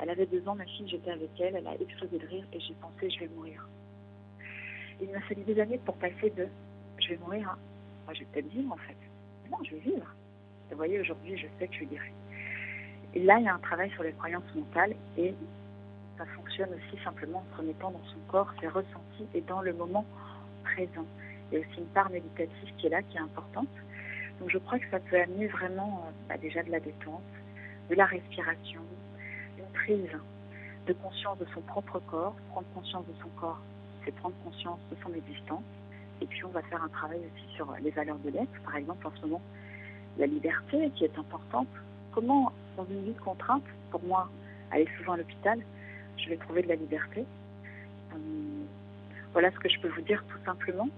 Elle 0.00 0.10
avait 0.10 0.26
deux 0.26 0.46
ans, 0.48 0.54
ma 0.54 0.64
fille, 0.64 0.88
j'étais 0.88 1.10
avec 1.10 1.30
elle, 1.38 1.56
elle 1.56 1.66
a 1.66 1.74
explosé 1.74 2.18
de 2.18 2.26
rire 2.26 2.44
et 2.52 2.60
j'ai 2.60 2.74
pensé 2.74 3.10
je 3.10 3.20
vais 3.20 3.28
mourir. 3.28 3.66
Il 5.00 5.10
m'a 5.10 5.20
fallu 5.20 5.42
des 5.42 5.60
années 5.60 5.78
pour 5.84 5.96
passer 5.96 6.30
de 6.30 6.46
je 6.98 7.08
vais 7.10 7.16
mourir 7.18 7.50
à 7.50 7.58
moi 8.04 8.14
je 8.14 8.20
vais 8.20 8.26
peut-être 8.32 8.48
vivre 8.48 8.72
en 8.72 8.76
fait. 8.76 8.96
Non, 9.50 9.58
je 9.64 9.72
vais 9.72 9.80
vivre. 9.80 10.14
Vous 10.70 10.76
voyez, 10.76 11.00
aujourd'hui, 11.00 11.36
je 11.36 11.46
sais 11.58 11.66
que 11.66 11.74
je 11.74 11.84
guérir. 11.84 12.12
Et 13.14 13.22
là, 13.24 13.38
il 13.38 13.44
y 13.44 13.48
a 13.48 13.54
un 13.54 13.58
travail 13.58 13.90
sur 13.90 14.04
les 14.04 14.12
croyances 14.12 14.54
mentales 14.54 14.94
et 15.18 15.34
ça 16.16 16.24
fonctionne 16.26 16.70
aussi 16.70 17.02
simplement 17.02 17.38
en 17.38 17.52
se 17.52 17.60
remettant 17.60 17.90
dans 17.90 18.04
son 18.04 18.18
corps, 18.28 18.52
ses 18.60 18.68
ressentis 18.68 19.26
et 19.34 19.40
dans 19.40 19.62
le 19.62 19.72
moment 19.72 20.04
présent. 20.62 21.06
Il 21.50 21.58
y 21.58 21.62
a 21.62 21.66
aussi 21.66 21.78
une 21.78 21.86
part 21.86 22.08
méditative 22.10 22.72
qui 22.78 22.86
est 22.86 22.90
là, 22.90 23.02
qui 23.02 23.16
est 23.16 23.20
importante. 23.20 23.68
Donc 24.38 24.50
je 24.50 24.58
crois 24.58 24.78
que 24.78 24.88
ça 24.90 25.00
peut 25.00 25.20
amener 25.20 25.48
vraiment 25.48 26.04
euh, 26.06 26.10
bah, 26.28 26.38
déjà 26.38 26.62
de 26.62 26.70
la 26.70 26.78
détente, 26.78 27.22
de 27.90 27.94
la 27.96 28.06
respiration, 28.06 28.82
prise 29.84 30.10
de 30.86 30.92
conscience 30.94 31.38
de 31.38 31.46
son 31.54 31.60
propre 31.62 32.00
corps. 32.10 32.34
Prendre 32.50 32.66
conscience 32.74 33.04
de 33.06 33.14
son 33.22 33.28
corps, 33.40 33.60
c'est 34.04 34.14
prendre 34.16 34.34
conscience 34.44 34.78
de 34.90 34.96
son 35.02 35.12
existence. 35.14 35.62
Et 36.20 36.26
puis 36.26 36.44
on 36.44 36.50
va 36.50 36.62
faire 36.62 36.82
un 36.82 36.88
travail 36.88 37.18
aussi 37.18 37.54
sur 37.54 37.72
les 37.82 37.90
valeurs 37.90 38.18
de 38.18 38.30
l'être. 38.30 38.60
Par 38.64 38.76
exemple, 38.76 39.06
en 39.06 39.12
ce 39.16 39.22
moment, 39.22 39.42
la 40.18 40.26
liberté 40.26 40.90
qui 40.96 41.04
est 41.04 41.18
importante. 41.18 41.68
Comment, 42.12 42.52
dans 42.76 42.84
une 42.86 43.04
vie 43.04 43.12
de 43.12 43.20
contrainte, 43.20 43.62
pour 43.90 44.02
moi, 44.02 44.28
aller 44.70 44.88
souvent 44.98 45.12
à 45.12 45.16
l'hôpital, 45.16 45.60
je 46.16 46.28
vais 46.28 46.36
trouver 46.36 46.62
de 46.62 46.68
la 46.68 46.74
liberté. 46.74 47.24
Euh, 48.12 48.16
voilà 49.32 49.50
ce 49.52 49.58
que 49.58 49.68
je 49.68 49.78
peux 49.80 49.88
vous 49.88 50.02
dire 50.02 50.22
tout 50.28 50.44
simplement 50.44 50.88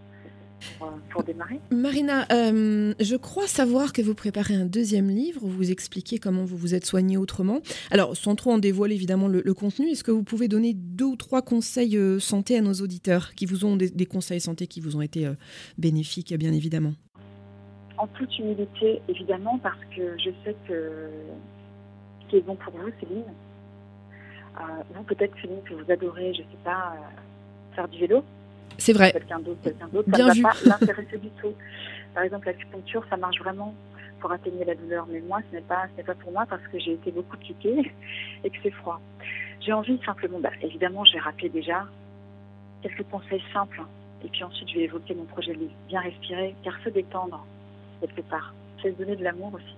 pour, 1.11 1.23
démarrer. 1.23 1.61
Marina, 1.71 2.27
euh, 2.33 2.95
je 3.01 3.17
crois 3.17 3.47
savoir 3.47 3.93
que 3.93 4.03
vous 4.03 4.15
préparez 4.15 4.55
un 4.55 4.65
deuxième 4.65 5.09
livre 5.09 5.43
où 5.43 5.49
vous 5.49 5.71
expliquez 5.71 6.19
comment 6.19 6.45
vous 6.45 6.57
vous 6.57 6.75
êtes 6.75 6.87
soigné 6.87 7.17
autrement. 7.17 7.61
Alors, 7.91 8.17
sans 8.17 8.35
trop 8.35 8.53
en 8.53 8.59
dévoiler 8.59 8.95
évidemment 8.95 9.29
le, 9.29 9.55
contenu, 9.55 9.89
est-ce 9.89 10.05
que 10.05 10.11
vous 10.11 10.23
pouvez 10.23 10.49
donner 10.49 10.73
deux 10.75 11.05
ou 11.05 11.17
trois 11.17 11.43
conseils 11.43 11.97
euh, 11.97 12.19
santé 12.19 12.57
à 12.57 12.61
nos 12.61 12.73
auditeurs 12.75 13.35
qui 13.35 13.47
vous 13.47 13.65
ont 13.65 13.77
des, 13.77 14.07
conseils 14.07 14.41
santé 14.41 14.67
qui 14.67 14.81
vous 14.81 14.97
ont 14.97 15.03
été 15.03 15.27
euh, 15.27 15.35
bénéfiques, 15.79 16.35
bien 16.35 16.53
évidemment? 16.53 16.95
En 17.99 18.07
toute 18.09 18.37
humilité, 18.39 19.01
évidemment, 19.09 19.59
parce 19.59 19.79
que 19.95 20.17
je 20.19 20.31
sais 20.45 20.57
que 20.67 21.11
ce 22.23 22.31
qui 22.31 22.37
est 22.37 22.41
bon 22.41 22.57
pour 22.57 22.73
vous, 22.73 22.91
Céline, 23.01 23.25
vous 24.95 25.03
peut-être 25.05 25.35
Céline 25.41 25.63
que 25.63 25.75
vous 25.75 25.91
adorez, 25.91 26.35
je 26.35 26.41
ne 26.41 26.47
sais 26.47 26.59
pas, 26.65 26.95
faire 27.75 27.89
du 27.89 28.01
vélo. 28.01 28.25
C'est 28.79 28.93
vrai. 28.93 29.13
Quelqu'un 29.13 29.41
d'autre, 29.41 29.61
quelqu'un 29.63 29.89
d'autre, 29.89 30.09
ça 30.11 30.35
ne 30.35 30.43
va 30.43 30.51
pas 30.51 30.57
l'intéresser 30.67 31.19
du 31.19 31.31
tout. 31.41 31.55
Par 32.15 32.23
exemple, 32.25 32.47
l'acupuncture, 32.47 33.05
ça 33.09 33.17
marche 33.17 33.39
vraiment 33.39 33.75
pour 34.21 34.33
atténuer 34.33 34.65
la 34.65 34.75
douleur, 34.75 35.07
mais 35.11 35.21
moi, 35.21 35.41
ce 35.51 35.57
n'est 35.57 35.63
pas, 35.63 35.87
ce 35.93 35.97
n'est 35.97 36.05
pas 36.05 36.15
pour 36.15 36.33
moi 36.33 36.47
parce 36.49 36.63
que 36.69 36.79
j'ai 36.79 36.93
été 36.93 37.11
beaucoup 37.11 37.37
piquée 37.37 37.93
et 38.45 38.51
que 38.51 38.57
c'est 38.63 38.71
froid. 38.71 39.01
J'ai 39.61 39.73
envie 39.73 39.99
simplement, 40.05 40.39
bah, 40.41 40.51
évidemment, 40.63 41.05
je 41.05 41.15
vais 41.15 41.21
rappeler 41.21 41.49
déjà 41.49 41.87
quelques 42.83 43.05
conseils 43.11 43.43
simples, 43.53 43.83
et 44.25 44.29
puis 44.29 44.45
ensuite, 44.45 44.69
je 44.69 44.75
vais 44.75 44.85
évoquer 44.85 45.15
mon 45.15 45.25
projet 45.25 45.53
de 45.55 45.59
vie. 45.59 45.71
Bien 45.89 46.01
respirer, 46.01 46.55
car 46.65 46.75
se 46.85 46.89
détendre 46.89 47.45
quelque 48.01 48.23
part, 48.23 48.55
c'est 48.81 48.93
se 48.93 48.99
donner 48.99 49.17
de 49.17 49.25
l'amour 49.25 49.53
aussi. 49.55 49.77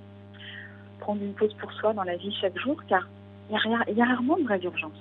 Prendre 1.00 1.22
une 1.22 1.34
pause 1.34 1.54
pour 1.54 1.72
soi 1.72 1.92
dans 1.92 2.04
la 2.04 2.16
vie 2.16 2.34
chaque 2.40 2.58
jour, 2.58 2.82
car 2.88 3.08
il 3.50 3.56
y, 3.56 3.92
y, 3.92 4.02
a 4.02 4.04
rarement 4.06 4.38
de 4.38 4.44
vraie 4.44 4.60
urgence 4.62 4.98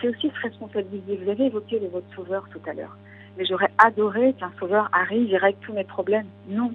c'est 0.00 0.08
aussi 0.08 0.30
se 0.30 0.40
responsabiliser. 0.40 1.16
Vous 1.16 1.30
avez 1.30 1.46
évoqué 1.46 1.78
le 1.78 1.88
votre 1.88 2.12
sauveur 2.14 2.46
tout 2.50 2.60
à 2.68 2.74
l'heure. 2.74 2.96
Mais 3.36 3.44
j'aurais 3.44 3.70
adoré 3.78 4.34
qu'un 4.34 4.52
sauveur 4.58 4.88
arrive 4.92 5.32
et 5.32 5.36
règle 5.36 5.58
tous 5.60 5.72
mes 5.72 5.84
problèmes. 5.84 6.26
Non. 6.48 6.72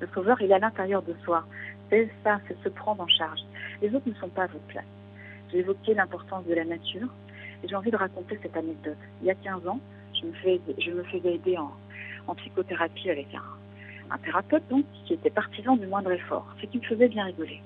Le 0.00 0.08
sauveur, 0.14 0.40
il 0.40 0.50
est 0.50 0.54
à 0.54 0.58
l'intérieur 0.58 1.02
de 1.02 1.14
soi. 1.24 1.44
C'est 1.90 2.10
ça, 2.24 2.40
c'est 2.48 2.56
se 2.62 2.68
prendre 2.68 3.02
en 3.02 3.08
charge. 3.08 3.40
Les 3.80 3.94
autres 3.94 4.08
ne 4.08 4.14
sont 4.14 4.28
pas 4.28 4.44
à 4.44 4.46
votre 4.46 4.64
place. 4.64 4.84
J'ai 5.50 5.58
évoqué 5.58 5.94
l'importance 5.94 6.44
de 6.46 6.54
la 6.54 6.64
nature 6.64 7.08
et 7.62 7.68
j'ai 7.68 7.76
envie 7.76 7.90
de 7.90 7.96
raconter 7.96 8.38
cette 8.42 8.56
anecdote. 8.56 8.96
Il 9.20 9.26
y 9.26 9.30
a 9.30 9.34
15 9.34 9.66
ans, 9.66 9.80
je 10.14 10.26
me, 10.26 11.02
faisais 11.04 11.34
aider 11.34 11.58
en, 11.58 11.72
en 12.26 12.34
psychothérapie 12.34 13.10
avec 13.10 13.28
un, 13.34 14.14
un, 14.14 14.18
thérapeute 14.18 14.62
donc, 14.70 14.84
qui 15.06 15.14
était 15.14 15.30
partisan 15.30 15.76
du 15.76 15.86
moindre 15.86 16.12
effort, 16.12 16.46
ce 16.60 16.66
qui 16.66 16.78
me 16.78 16.84
faisait 16.84 17.08
bien 17.08 17.24
rigoler. 17.24 17.60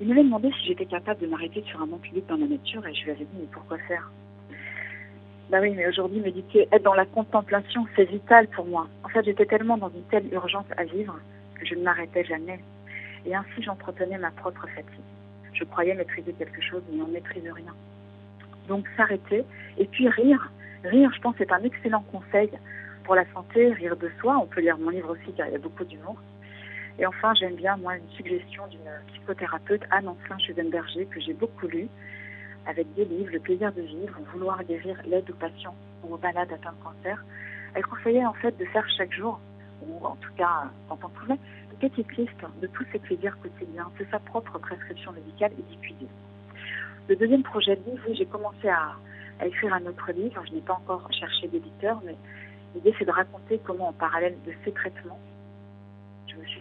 Il 0.00 0.06
m'avait 0.06 0.22
demandé 0.22 0.50
si 0.60 0.66
j'étais 0.66 0.86
capable 0.86 1.20
de 1.20 1.26
m'arrêter 1.26 1.62
sur 1.66 1.82
un 1.82 1.86
banc 1.86 1.98
public 1.98 2.24
dans 2.28 2.36
la 2.36 2.46
nature 2.46 2.86
et 2.86 2.94
je 2.94 3.04
lui 3.04 3.10
avais 3.10 3.24
dit 3.24 3.38
mais 3.40 3.48
pourquoi 3.50 3.78
faire? 3.78 4.10
Bah 5.50 5.58
oui, 5.60 5.72
mais 5.74 5.88
aujourd'hui 5.88 6.20
méditer, 6.20 6.68
être 6.70 6.84
dans 6.84 6.94
la 6.94 7.06
contemplation, 7.06 7.86
c'est 7.96 8.04
vital 8.04 8.46
pour 8.48 8.66
moi. 8.66 8.86
En 9.02 9.08
fait, 9.08 9.24
j'étais 9.24 9.46
tellement 9.46 9.76
dans 9.76 9.88
une 9.88 10.04
telle 10.10 10.32
urgence 10.32 10.66
à 10.76 10.84
vivre 10.84 11.18
que 11.58 11.66
je 11.66 11.74
ne 11.74 11.82
m'arrêtais 11.82 12.24
jamais. 12.24 12.60
Et 13.26 13.34
ainsi, 13.34 13.62
j'entretenais 13.62 14.18
ma 14.18 14.30
propre 14.30 14.66
fatigue. 14.68 15.00
Je 15.52 15.64
croyais 15.64 15.94
maîtriser 15.94 16.32
quelque 16.34 16.60
chose, 16.62 16.82
mais 16.92 17.02
on 17.02 17.08
ne 17.08 17.14
maîtrise 17.14 17.42
rien. 17.42 17.74
Donc 18.68 18.86
s'arrêter 18.96 19.44
et 19.78 19.86
puis 19.86 20.08
rire. 20.08 20.52
Rire, 20.84 21.10
je 21.12 21.20
pense, 21.20 21.34
c'est 21.38 21.50
un 21.50 21.62
excellent 21.64 22.04
conseil 22.12 22.50
pour 23.02 23.16
la 23.16 23.24
santé, 23.32 23.72
rire 23.72 23.96
de 23.96 24.10
soi. 24.20 24.38
On 24.40 24.46
peut 24.46 24.60
lire 24.60 24.78
mon 24.78 24.90
livre 24.90 25.10
aussi 25.10 25.32
car 25.36 25.48
il 25.48 25.54
y 25.54 25.56
a 25.56 25.58
beaucoup 25.58 25.84
d'humour. 25.84 26.18
Et 26.98 27.06
enfin, 27.06 27.32
j'aime 27.34 27.54
bien, 27.54 27.76
moi, 27.76 27.96
une 27.96 28.08
suggestion 28.10 28.66
d'une 28.68 28.90
psychothérapeute, 29.12 29.82
Anne 29.90 30.08
Ancin 30.08 30.38
Chevenberger, 30.38 31.06
que 31.06 31.20
j'ai 31.20 31.32
beaucoup 31.32 31.68
lu, 31.68 31.88
avec 32.66 32.92
des 32.94 33.04
livres, 33.04 33.30
Le 33.32 33.38
plaisir 33.38 33.72
de 33.72 33.82
vivre, 33.82 34.18
Vouloir 34.32 34.62
guérir 34.64 35.00
l'aide 35.06 35.30
aux 35.30 35.34
patients 35.34 35.76
ou 36.02 36.14
aux 36.14 36.18
malades 36.18 36.52
atteints 36.52 36.72
de 36.72 36.84
cancer. 36.84 37.24
Elle 37.74 37.84
conseillait 37.86 38.26
en 38.26 38.32
fait 38.34 38.56
de 38.58 38.64
faire 38.66 38.86
chaque 38.96 39.12
jour, 39.12 39.40
ou 39.82 40.04
en 40.04 40.16
tout 40.16 40.32
cas 40.36 40.64
quand 40.88 40.98
on 41.04 41.08
pouvait, 41.08 41.38
une 41.70 41.88
petite 41.88 42.16
liste 42.16 42.44
de 42.60 42.66
tous 42.66 42.84
ces 42.90 42.98
plaisirs 42.98 43.38
quotidiens. 43.40 43.90
C'est 43.96 44.10
sa 44.10 44.18
propre 44.18 44.58
prescription 44.58 45.12
médicale 45.12 45.52
et 45.52 45.62
d'y 45.62 46.06
Le 47.08 47.16
deuxième 47.16 47.44
projet 47.44 47.76
de 47.76 47.90
livre, 47.90 48.08
j'ai 48.12 48.26
commencé 48.26 48.68
à, 48.68 48.96
à, 49.38 49.46
écrire 49.46 49.72
un 49.72 49.86
autre 49.86 50.10
livre. 50.12 50.42
Je 50.48 50.54
n'ai 50.54 50.60
pas 50.60 50.74
encore 50.74 51.08
cherché 51.12 51.46
d'éditeur, 51.46 52.00
mais 52.04 52.16
l'idée 52.74 52.92
c'est 52.98 53.04
de 53.04 53.12
raconter 53.12 53.60
comment 53.64 53.88
en 53.88 53.92
parallèle 53.92 54.36
de 54.44 54.52
ces 54.64 54.72
traitements, 54.72 55.20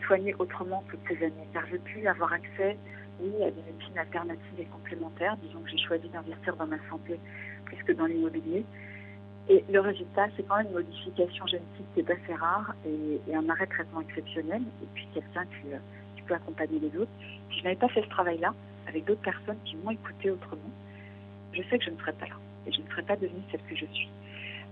soignée 0.08 0.34
autrement 0.40 0.84
toutes 0.90 1.02
ces 1.08 1.18
années, 1.24 1.48
car 1.54 1.64
j'ai 1.70 1.78
pu 1.80 2.08
avoir 2.08 2.34
accès, 2.34 2.78
à 3.20 3.52
des 3.52 3.62
médecines 3.66 3.98
alternatives 3.98 4.60
et 4.60 4.66
complémentaires. 4.66 5.38
Disons 5.38 5.60
que 5.62 5.70
j'ai 5.70 5.78
choisi 5.78 6.08
d'investir 6.10 6.56
dans 6.56 6.68
ma 6.68 6.78
santé 6.90 7.20
plus 7.66 7.84
que 7.84 7.92
dans 7.94 8.06
l'immobilier. 8.06 8.64
Et 9.50 9.64
le 9.70 9.80
résultat, 9.80 10.28
c'est 10.36 10.44
quand 10.44 10.58
même 10.58 10.68
une 10.68 10.74
modification 10.74 11.48
génétique 11.48 11.86
qui 11.94 12.02
est 12.02 12.12
assez 12.12 12.34
rare 12.36 12.76
et, 12.86 13.34
un 13.34 13.50
arrêt 13.50 13.66
de 13.66 13.72
traitement 13.72 14.02
exceptionnel. 14.02 14.62
Et 14.62 14.88
puis 14.94 15.08
quelqu'un 15.14 15.46
qui, 15.46 15.70
qui, 16.16 16.22
peut 16.24 16.36
accompagner 16.36 16.80
les 16.80 16.98
autres. 17.00 17.12
Si 17.50 17.60
je 17.60 17.64
n'avais 17.64 17.76
pas 17.76 17.88
fait 17.88 18.04
ce 18.04 18.10
travail-là, 18.10 18.54
avec 18.88 19.06
d'autres 19.06 19.22
personnes 19.22 19.58
qui 19.66 19.76
m'ont 19.78 19.92
écouté 19.92 20.32
autrement, 20.32 20.72
je 21.54 21.62
sais 21.64 21.80
que 21.80 21.86
je 21.86 21.92
ne 21.92 21.98
serais 21.98 22.14
pas 22.14 22.28
là. 22.28 22.36
Et 22.68 22.72
je 22.72 22.82
ne 22.82 22.88
serais 22.88 23.04
pas 23.04 23.16
devenue 23.16 23.42
celle 23.52 23.62
que 23.62 23.76
je 23.76 23.86
suis. 23.86 24.10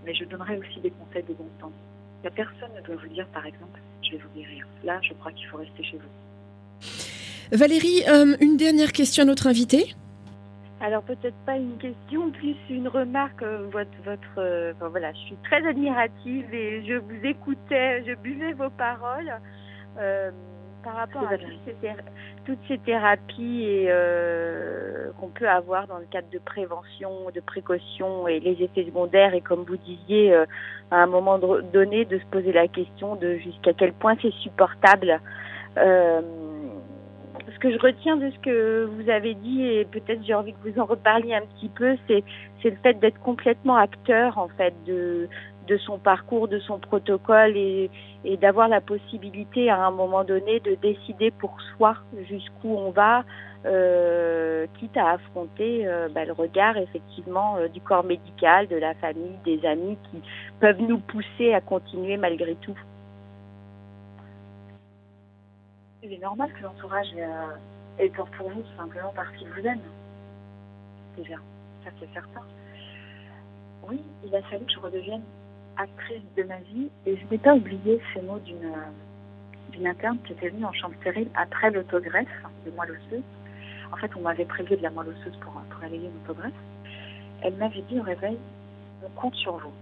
Mais 0.06 0.14
je 0.14 0.26
donnerais 0.26 0.58
aussi 0.58 0.80
des 0.82 0.92
conseils 0.92 1.24
de 1.24 1.34
bon 1.34 1.50
temps. 1.60 1.72
La 2.24 2.30
personne 2.32 2.72
ne 2.76 2.82
doit 2.82 2.96
vous 2.96 3.08
dire, 3.08 3.28
par 3.28 3.46
exemple, 3.46 3.80
je 4.06 4.12
vais 4.12 4.24
vous 4.24 4.40
guérir. 4.40 4.66
Là, 4.84 5.00
je 5.02 5.14
crois 5.14 5.32
qu'il 5.32 5.48
faut 5.48 5.58
rester 5.58 5.84
chez 5.84 5.98
vous. 5.98 7.58
Valérie, 7.58 8.04
euh, 8.08 8.36
une 8.42 8.58
dernière 8.58 8.92
question 8.92 9.24
à 9.24 9.26
notre 9.26 9.48
invité. 9.48 9.96
Alors 10.82 11.04
peut-être 11.04 11.38
pas 11.46 11.56
une 11.56 11.78
question, 11.78 12.32
plus 12.32 12.56
une 12.70 12.88
remarque. 12.88 13.42
Euh, 13.42 13.68
votre, 13.72 13.90
votre 14.04 14.38
euh, 14.38 14.74
enfin, 14.76 14.90
voilà, 14.90 15.14
je 15.14 15.20
suis 15.20 15.38
très 15.44 15.66
admirative 15.66 16.54
et 16.54 16.86
je 16.86 16.96
vous 16.96 17.26
écoutais, 17.26 18.04
je 18.06 18.14
buvais 18.16 18.54
vos 18.54 18.70
paroles 18.70 19.40
euh, 19.98 20.32
par 20.84 20.96
rapport 20.96 21.28
à 21.28 21.38
toutes 21.38 21.60
ces, 21.66 21.90
toutes 22.46 22.60
ces, 22.68 22.78
thérapies 22.78 23.64
et 23.64 23.86
euh, 23.90 25.10
qu'on 25.20 25.30
peut 25.30 25.50
avoir 25.50 25.88
dans 25.88 25.98
le 25.98 26.06
cadre 26.06 26.30
de 26.32 26.40
prévention, 26.40 27.30
de 27.34 27.42
précaution 27.42 28.28
et 28.28 28.40
les 28.40 28.64
effets 28.64 28.86
secondaires. 28.86 29.34
Et 29.34 29.42
comme 29.42 29.64
vous 29.64 29.78
disiez, 29.78 30.34
euh, 30.34 30.46
à 30.92 30.98
un 30.98 31.08
moment 31.08 31.40
donné, 31.40 32.06
de 32.06 32.20
se 32.20 32.26
poser 32.26 32.52
la 32.52 32.68
question 32.68 33.16
de 33.16 33.36
jusqu'à 33.36 33.74
quel 33.74 33.94
point 33.94 34.16
c'est 34.22 34.34
supportable. 34.34 35.20
Euh, 35.78 36.22
ce 37.54 37.60
que 37.60 37.72
je 37.72 37.80
retiens 37.80 38.18
de 38.18 38.30
ce 38.30 38.40
que 38.40 38.86
vous 38.86 39.10
avez 39.10 39.34
dit, 39.34 39.66
et 39.66 39.86
peut-être 39.86 40.24
j'ai 40.24 40.34
envie 40.34 40.54
que 40.54 40.70
vous 40.70 40.80
en 40.80 40.86
reparliez 40.86 41.34
un 41.34 41.46
petit 41.56 41.70
peu, 41.70 41.96
c'est 42.08 42.24
c'est 42.62 42.70
le 42.72 42.78
fait 42.78 42.94
d'être 42.96 43.20
complètement 43.20 43.76
acteur 43.76 44.38
en 44.38 44.48
fait 44.48 44.74
de 44.86 45.28
de 45.68 45.78
son 45.78 45.98
parcours, 45.98 46.48
de 46.48 46.60
son 46.60 46.80
protocole 46.80 47.58
et, 47.58 47.90
et 48.24 48.38
d'avoir 48.38 48.68
la 48.68 48.82
possibilité 48.82 49.70
à 49.70 49.86
un 49.86 49.92
moment 49.92 50.24
donné 50.24 50.60
de 50.60 50.76
décider 50.76 51.32
pour 51.32 51.58
soi 51.78 51.96
jusqu'où 52.28 52.70
on 52.70 52.92
va, 52.92 53.24
euh, 53.66 54.68
quitte 54.78 54.96
à 54.96 55.12
affronter 55.12 55.88
euh, 55.88 56.08
bah, 56.14 56.24
le 56.24 56.34
regard 56.34 56.78
effectivement 56.78 57.58
euh, 57.58 57.68
du 57.68 57.82
corps 57.82 58.04
médical, 58.04 58.68
de 58.68 58.76
la 58.76 58.94
famille, 58.94 59.38
des 59.44 59.66
amis 59.66 59.98
qui 60.12 60.22
peuvent 60.60 60.82
nous 60.82 61.00
pousser 61.00 61.52
à 61.52 61.62
continuer 61.62 62.16
malgré 62.18 62.54
tout. 62.56 62.78
Il 66.04 66.14
est 66.14 66.22
normal 66.22 66.52
que 66.54 66.62
l'entourage 66.62 67.08
ait 67.98 68.10
peur 68.10 68.28
pour 68.38 68.50
vous, 68.52 68.64
simplement 68.78 69.12
parce 69.16 69.36
qu'il 69.36 69.48
vous 69.48 69.66
aime. 69.66 69.82
Déjà, 71.18 71.38
ça 71.84 71.90
c'est 72.00 72.14
certain. 72.14 72.42
Oui, 73.90 74.00
il 74.24 74.36
a 74.36 74.44
fallu 74.44 74.66
que 74.66 74.74
je 74.74 74.80
redevienne 74.80 75.24
actrice 75.78 76.24
de 76.38 76.44
ma 76.44 76.58
vie 76.58 76.90
et 77.06 77.18
je 77.18 77.26
n'ai 77.32 77.38
pas 77.38 77.54
oublié 77.54 78.02
ces 78.14 78.22
mots 78.22 78.40
d'une 78.40 79.88
interne 79.88 80.18
qui 80.26 80.34
était 80.34 80.50
venue 80.50 80.66
en 80.66 80.74
chambre 80.74 80.96
stérile 81.02 81.30
après 81.36 81.72
l'autogreffe 81.72 82.28
de 82.66 82.72
moelle 82.72 82.92
osseuse. 82.92 83.24
En 83.92 83.98
fait, 83.98 84.12
on 84.16 84.22
m'avait 84.22 84.46
prévu 84.46 84.76
de 84.76 84.82
la 84.82 84.90
moelle 84.90 85.10
osseuse 85.10 85.38
pour, 85.42 85.54
pour 85.54 85.84
allayer 85.84 86.08
une 86.08 86.24
autogreffe. 86.24 86.54
Elle 87.42 87.56
m'avait 87.56 87.82
dit 87.84 88.00
au 88.00 88.04
réveil, 88.04 88.38
on 89.04 89.10
compte 89.20 89.36
sur 89.36 89.58
vous. 89.58 89.74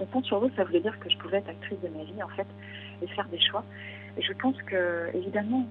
On 0.00 0.06
compte 0.06 0.24
sur 0.24 0.40
vous, 0.40 0.50
ça 0.56 0.64
voulait 0.64 0.80
dire 0.80 0.98
que 0.98 1.10
je 1.10 1.16
pouvais 1.18 1.38
être 1.38 1.48
actrice 1.48 1.80
de 1.80 1.88
ma 1.88 2.04
vie, 2.04 2.22
en 2.22 2.28
fait, 2.28 2.46
et 3.02 3.06
faire 3.08 3.28
des 3.28 3.40
choix. 3.40 3.64
Et 4.16 4.22
je 4.22 4.32
pense 4.32 4.60
que, 4.62 5.08
évidemment, 5.14 5.66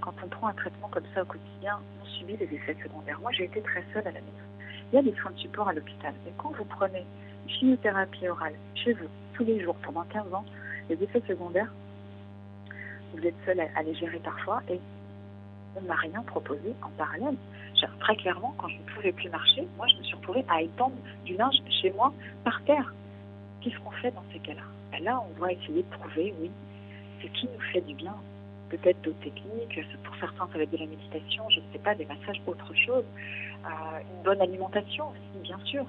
quand 0.00 0.14
on 0.24 0.28
prend 0.28 0.48
un 0.48 0.54
traitement 0.54 0.88
comme 0.88 1.04
ça 1.14 1.22
au 1.22 1.26
quotidien, 1.26 1.78
on 2.02 2.06
subit 2.06 2.36
des 2.36 2.52
effets 2.52 2.76
secondaires. 2.82 3.20
Moi, 3.20 3.30
j'ai 3.32 3.44
été 3.44 3.60
très 3.60 3.84
seule 3.92 4.06
à 4.06 4.12
la 4.12 4.20
maison. 4.20 4.46
Il 4.92 4.96
y 4.96 4.98
a 4.98 5.02
des 5.02 5.14
soins 5.20 5.30
de 5.32 5.38
support 5.38 5.68
à 5.68 5.72
l'hôpital. 5.74 6.14
Et 6.26 6.32
quand 6.38 6.50
vous 6.56 6.64
prenez 6.64 7.04
chimiothérapie 7.48 8.28
orale 8.28 8.54
chez 8.74 8.92
vous, 8.92 9.08
tous 9.34 9.44
les 9.44 9.62
jours, 9.62 9.76
pendant 9.82 10.02
15 10.04 10.32
ans, 10.32 10.44
les 10.88 11.02
effets 11.02 11.22
secondaires, 11.26 11.72
vous 13.14 13.26
êtes 13.26 13.34
seul 13.44 13.60
à, 13.60 13.82
les 13.82 13.94
gérer 13.94 14.18
parfois 14.18 14.62
et 14.68 14.80
on 15.76 15.82
ne 15.82 15.88
m'a 15.88 15.94
rien 15.94 16.22
proposé 16.22 16.74
en 16.82 16.90
parallèle. 16.90 17.36
Très 18.00 18.16
clairement, 18.16 18.54
quand 18.58 18.68
je 18.68 18.76
ne 18.76 18.94
pouvais 18.94 19.12
plus 19.12 19.28
marcher, 19.28 19.66
moi, 19.76 19.86
je 19.88 19.96
me 19.98 20.02
suis 20.02 20.16
retrouvée 20.16 20.44
à 20.48 20.62
étendre 20.62 20.96
du 21.24 21.36
linge 21.36 21.56
chez 21.68 21.90
moi 21.92 22.12
par 22.42 22.62
terre. 22.64 22.94
Qu'est-ce 23.60 23.78
qu'on 23.80 23.90
fait 23.90 24.10
dans 24.12 24.24
ces 24.32 24.38
cas-là? 24.38 24.62
Ben 24.92 25.04
Là, 25.04 25.22
on 25.28 25.38
doit 25.38 25.52
essayer 25.52 25.82
de 25.82 25.90
trouver, 25.90 26.34
oui, 26.40 26.50
ce 27.22 27.26
qui 27.28 27.46
nous 27.46 27.60
fait 27.72 27.82
du 27.82 27.94
bien. 27.94 28.14
Peut-être 28.70 29.00
d'autres 29.02 29.20
techniques, 29.20 29.80
pour 30.04 30.16
certains, 30.16 30.48
ça 30.50 30.58
va 30.58 30.62
être 30.62 30.70
de 30.70 30.78
la 30.78 30.86
méditation, 30.86 31.44
je 31.50 31.60
ne 31.60 31.64
sais 31.72 31.78
pas, 31.78 31.94
des 31.94 32.06
massages, 32.06 32.40
autre 32.46 32.74
chose. 32.74 33.04
Euh, 33.66 33.68
une 34.00 34.22
bonne 34.22 34.40
alimentation 34.40 35.08
aussi, 35.08 35.42
bien 35.42 35.58
sûr. 35.64 35.84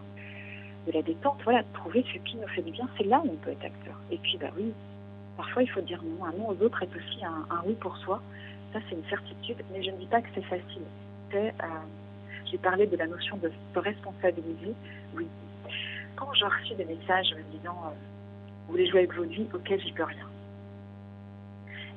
De 0.90 0.94
la 0.96 1.04
détente, 1.04 1.38
voilà, 1.44 1.62
trouver 1.76 2.04
ce 2.12 2.18
qui 2.18 2.36
nous 2.38 2.48
fait 2.48 2.64
du 2.64 2.72
bien, 2.72 2.90
c'est 2.98 3.04
là 3.04 3.22
où 3.24 3.30
on 3.32 3.36
peut 3.36 3.52
être 3.52 3.64
acteur. 3.64 3.94
Et 4.10 4.18
puis, 4.18 4.40
bah 4.42 4.50
oui, 4.58 4.74
parfois, 5.38 5.62
il 5.62 5.70
faut 5.70 5.82
dire 5.82 6.02
non. 6.04 6.26
Un 6.26 6.32
non 6.32 6.50
aux 6.50 6.64
autres 6.64 6.82
est 6.82 6.90
aussi 6.96 7.24
un, 7.24 7.62
oui 7.68 7.76
pour 7.76 7.96
soi. 7.98 8.20
Ça, 8.74 8.80
c'est 8.90 8.96
une 8.96 9.06
certitude, 9.08 9.58
mais 9.72 9.84
je 9.84 9.92
ne 9.92 9.98
dis 9.98 10.08
pas 10.08 10.20
que 10.20 10.30
c'est 10.34 10.42
facile. 10.46 10.82
Euh, 11.36 11.52
J'ai 12.50 12.58
parlé 12.58 12.88
de 12.88 12.98
la 12.98 13.06
notion 13.06 13.38
de, 13.38 13.52
de 13.76 13.80
responsabiliser. 13.80 14.74
Oui. 15.14 15.28
Quand 16.16 16.34
j'ai 16.34 16.46
reçu 16.46 16.74
des 16.74 16.86
messages 16.86 17.36
me 17.36 17.44
disant 17.56 17.78
euh, 17.86 17.94
Vous 18.66 18.72
voulez 18.72 18.88
jouer 18.88 19.02
avec 19.02 19.14
votre 19.14 19.30
vie 19.30 19.46
auquel 19.54 19.80
j'y 19.80 19.92
peux 19.92 20.06
rien. 20.06 20.28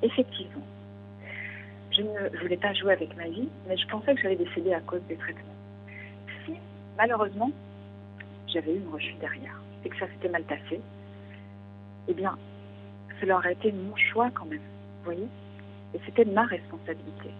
Effectivement, 0.02 0.66
je 1.92 2.02
ne 2.02 2.38
voulais 2.42 2.58
pas 2.58 2.74
jouer 2.74 2.92
avec 2.92 3.16
ma 3.16 3.28
vie, 3.28 3.48
mais 3.66 3.78
je 3.78 3.86
pensais 3.86 4.14
que 4.14 4.20
j'allais 4.20 4.36
décéder 4.36 4.74
à 4.74 4.80
cause 4.80 5.00
des 5.08 5.16
traitements. 5.16 5.56
Si, 6.44 6.52
malheureusement, 6.98 7.50
j'avais 8.52 8.72
eu 8.72 8.78
une 8.78 8.92
rechute 8.92 9.18
derrière 9.18 9.60
et 9.84 9.88
que 9.88 9.98
ça 9.98 10.06
s'était 10.08 10.28
mal 10.28 10.44
passé, 10.44 10.80
eh 12.08 12.14
bien, 12.14 12.36
cela 13.20 13.36
aurait 13.36 13.52
été 13.52 13.72
mon 13.72 13.94
choix 13.96 14.30
quand 14.34 14.46
même. 14.46 14.58
Vous 14.58 15.04
voyez 15.04 15.28
et 15.94 16.00
c'était 16.06 16.24
ma 16.24 16.44
responsabilité. 16.44 17.30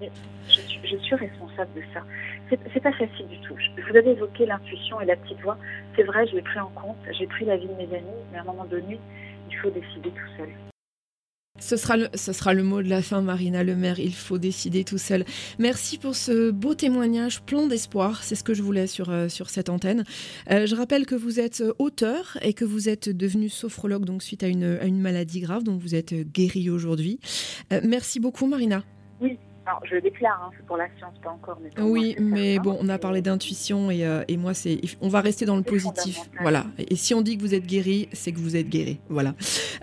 Et 0.00 0.10
je, 0.48 0.60
suis, 0.60 0.80
je 0.84 0.96
suis 0.96 1.14
responsable 1.14 1.70
de 1.74 1.82
ça. 1.92 2.02
C'est 2.50 2.82
pas 2.82 2.92
facile 2.92 3.28
du 3.28 3.38
tout. 3.40 3.54
Vous 3.88 3.96
avez 3.96 4.10
évoqué 4.10 4.46
l'intuition 4.46 5.00
et 5.00 5.06
la 5.06 5.16
petite 5.16 5.40
voix. 5.40 5.56
C'est 5.96 6.02
vrai, 6.02 6.26
je 6.26 6.34
l'ai 6.34 6.42
pris 6.42 6.60
en 6.60 6.68
compte. 6.70 6.96
J'ai 7.18 7.26
pris 7.26 7.44
la 7.44 7.56
vie 7.56 7.68
de 7.68 7.74
mes 7.74 7.96
amis, 7.96 8.20
mais 8.30 8.38
à 8.38 8.40
un 8.42 8.44
moment 8.44 8.64
donné, 8.64 8.98
il 9.50 9.56
faut 9.56 9.70
décider 9.70 10.10
tout 10.10 10.36
seul. 10.36 10.48
Ce 11.60 11.76
sera, 11.76 11.98
le, 11.98 12.08
ce 12.14 12.32
sera 12.32 12.54
le 12.54 12.62
mot 12.62 12.82
de 12.82 12.88
la 12.88 13.02
fin, 13.02 13.20
Marina 13.20 13.62
Lemaire. 13.62 14.00
Il 14.00 14.14
faut 14.14 14.38
décider 14.38 14.84
tout 14.84 14.98
seul. 14.98 15.24
Merci 15.58 15.98
pour 15.98 16.16
ce 16.16 16.50
beau 16.50 16.74
témoignage 16.74 17.42
plein 17.42 17.66
d'espoir. 17.66 18.24
C'est 18.24 18.34
ce 18.34 18.42
que 18.42 18.54
je 18.54 18.62
voulais 18.62 18.86
sur, 18.86 19.10
euh, 19.10 19.28
sur 19.28 19.50
cette 19.50 19.68
antenne. 19.68 20.04
Euh, 20.50 20.66
je 20.66 20.74
rappelle 20.74 21.04
que 21.04 21.14
vous 21.14 21.40
êtes 21.40 21.62
auteur 21.78 22.38
et 22.40 22.54
que 22.54 22.64
vous 22.64 22.88
êtes 22.88 23.10
devenu 23.10 23.50
sophrologue 23.50 24.06
donc 24.06 24.22
suite 24.22 24.42
à 24.42 24.48
une, 24.48 24.78
à 24.80 24.86
une 24.86 25.00
maladie 25.00 25.40
grave, 25.40 25.62
dont 25.62 25.76
vous 25.76 25.94
êtes 25.94 26.14
guérie 26.14 26.70
aujourd'hui. 26.70 27.20
Euh, 27.72 27.80
merci 27.84 28.18
beaucoup, 28.18 28.46
Marina. 28.46 28.82
Oui, 29.20 29.38
Alors, 29.64 29.80
je 29.88 29.94
le 29.94 30.00
déclare, 30.00 30.42
hein, 30.42 30.50
c'est 30.56 30.66
pour 30.66 30.76
la 30.76 30.88
science, 30.98 31.14
pas 31.22 31.30
encore. 31.30 31.58
Mais 31.62 31.70
oui, 31.82 32.16
mais 32.18 32.58
bon, 32.58 32.76
on 32.80 32.88
a 32.88 32.98
parlé 32.98 33.22
d'intuition 33.22 33.92
et, 33.92 34.04
euh, 34.04 34.24
et, 34.26 34.36
moi, 34.36 34.54
c'est, 34.54 34.80
on 35.00 35.08
va 35.08 35.20
rester 35.20 35.44
dans 35.44 35.56
le 35.56 35.62
positif. 35.62 36.18
Voilà. 36.40 36.66
Et 36.78 36.96
si 36.96 37.14
on 37.14 37.22
dit 37.22 37.36
que 37.36 37.42
vous 37.42 37.54
êtes 37.54 37.66
guéri, 37.66 38.08
c'est 38.12 38.32
que 38.32 38.38
vous 38.38 38.56
êtes 38.56 38.68
guéri. 38.68 38.98
Voilà. 39.08 39.34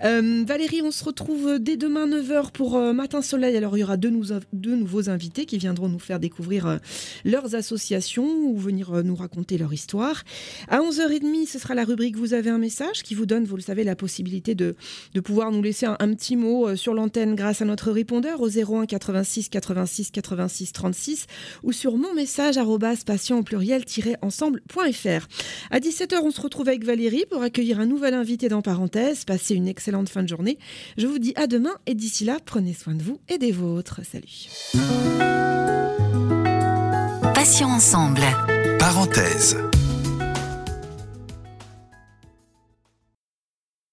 Euh, 0.04 0.44
Valérie, 0.46 0.82
on 0.82 0.90
se 0.90 1.02
retrouve 1.02 1.58
dès 1.58 1.78
demain 1.78 2.06
9h 2.06 2.50
pour 2.52 2.76
euh, 2.76 2.92
Matin 2.92 3.22
Soleil. 3.22 3.56
Alors, 3.56 3.74
il 3.78 3.80
y 3.80 3.84
aura 3.84 3.96
deux, 3.96 4.12
deux, 4.52 4.76
nouveaux 4.76 5.08
invités 5.08 5.46
qui 5.46 5.56
viendront 5.56 5.88
nous 5.88 5.98
faire 5.98 6.20
découvrir 6.20 6.78
leurs 7.24 7.54
associations 7.54 8.26
ou 8.26 8.58
venir 8.58 9.02
nous 9.02 9.16
raconter 9.16 9.56
leur 9.56 9.72
histoire. 9.72 10.24
À 10.68 10.80
11h30, 10.80 11.46
ce 11.46 11.58
sera 11.58 11.74
la 11.74 11.84
rubrique 11.84 12.16
Vous 12.16 12.34
avez 12.34 12.50
un 12.50 12.58
message 12.58 13.02
qui 13.02 13.14
vous 13.14 13.24
donne, 13.24 13.44
vous 13.44 13.56
le 13.56 13.62
savez, 13.62 13.84
la 13.84 13.96
possibilité 13.96 14.54
de, 14.54 14.76
de 15.14 15.20
pouvoir 15.20 15.50
nous 15.52 15.62
laisser 15.62 15.86
un, 15.86 15.96
un 16.00 16.14
petit 16.14 16.36
mot 16.36 16.76
sur 16.76 16.92
l'antenne 16.92 17.34
grâce 17.34 17.62
à 17.62 17.64
notre 17.64 17.90
répondeur 17.90 18.42
au 18.42 18.48
01 18.48 18.84
86 18.84 19.48
86 19.48 19.69
86 19.70 20.10
86 20.10 20.72
36 20.72 21.26
ou 21.62 21.72
sur 21.72 21.96
mon 21.96 22.12
message 22.14 22.58
patient 23.06 23.38
au 23.38 23.42
pluriel-ensemble.fr. 23.42 25.26
À 25.70 25.78
17h, 25.78 26.18
on 26.22 26.30
se 26.30 26.40
retrouve 26.40 26.68
avec 26.68 26.84
Valérie 26.84 27.24
pour 27.30 27.42
accueillir 27.42 27.80
un 27.80 27.86
nouvel 27.86 28.14
invité 28.14 28.48
dans 28.48 28.62
Parenthèse. 28.62 29.24
Passez 29.24 29.54
une 29.54 29.68
excellente 29.68 30.08
fin 30.08 30.22
de 30.22 30.28
journée. 30.28 30.58
Je 30.96 31.06
vous 31.06 31.18
dis 31.18 31.32
à 31.36 31.46
demain 31.46 31.74
et 31.86 31.94
d'ici 31.94 32.24
là, 32.24 32.38
prenez 32.44 32.74
soin 32.74 32.94
de 32.94 33.02
vous 33.02 33.20
et 33.28 33.38
des 33.38 33.52
vôtres. 33.52 34.00
Salut. 34.04 34.48
Passion 37.34 37.68
ensemble. 37.68 38.22
Parenthèse. 38.78 39.56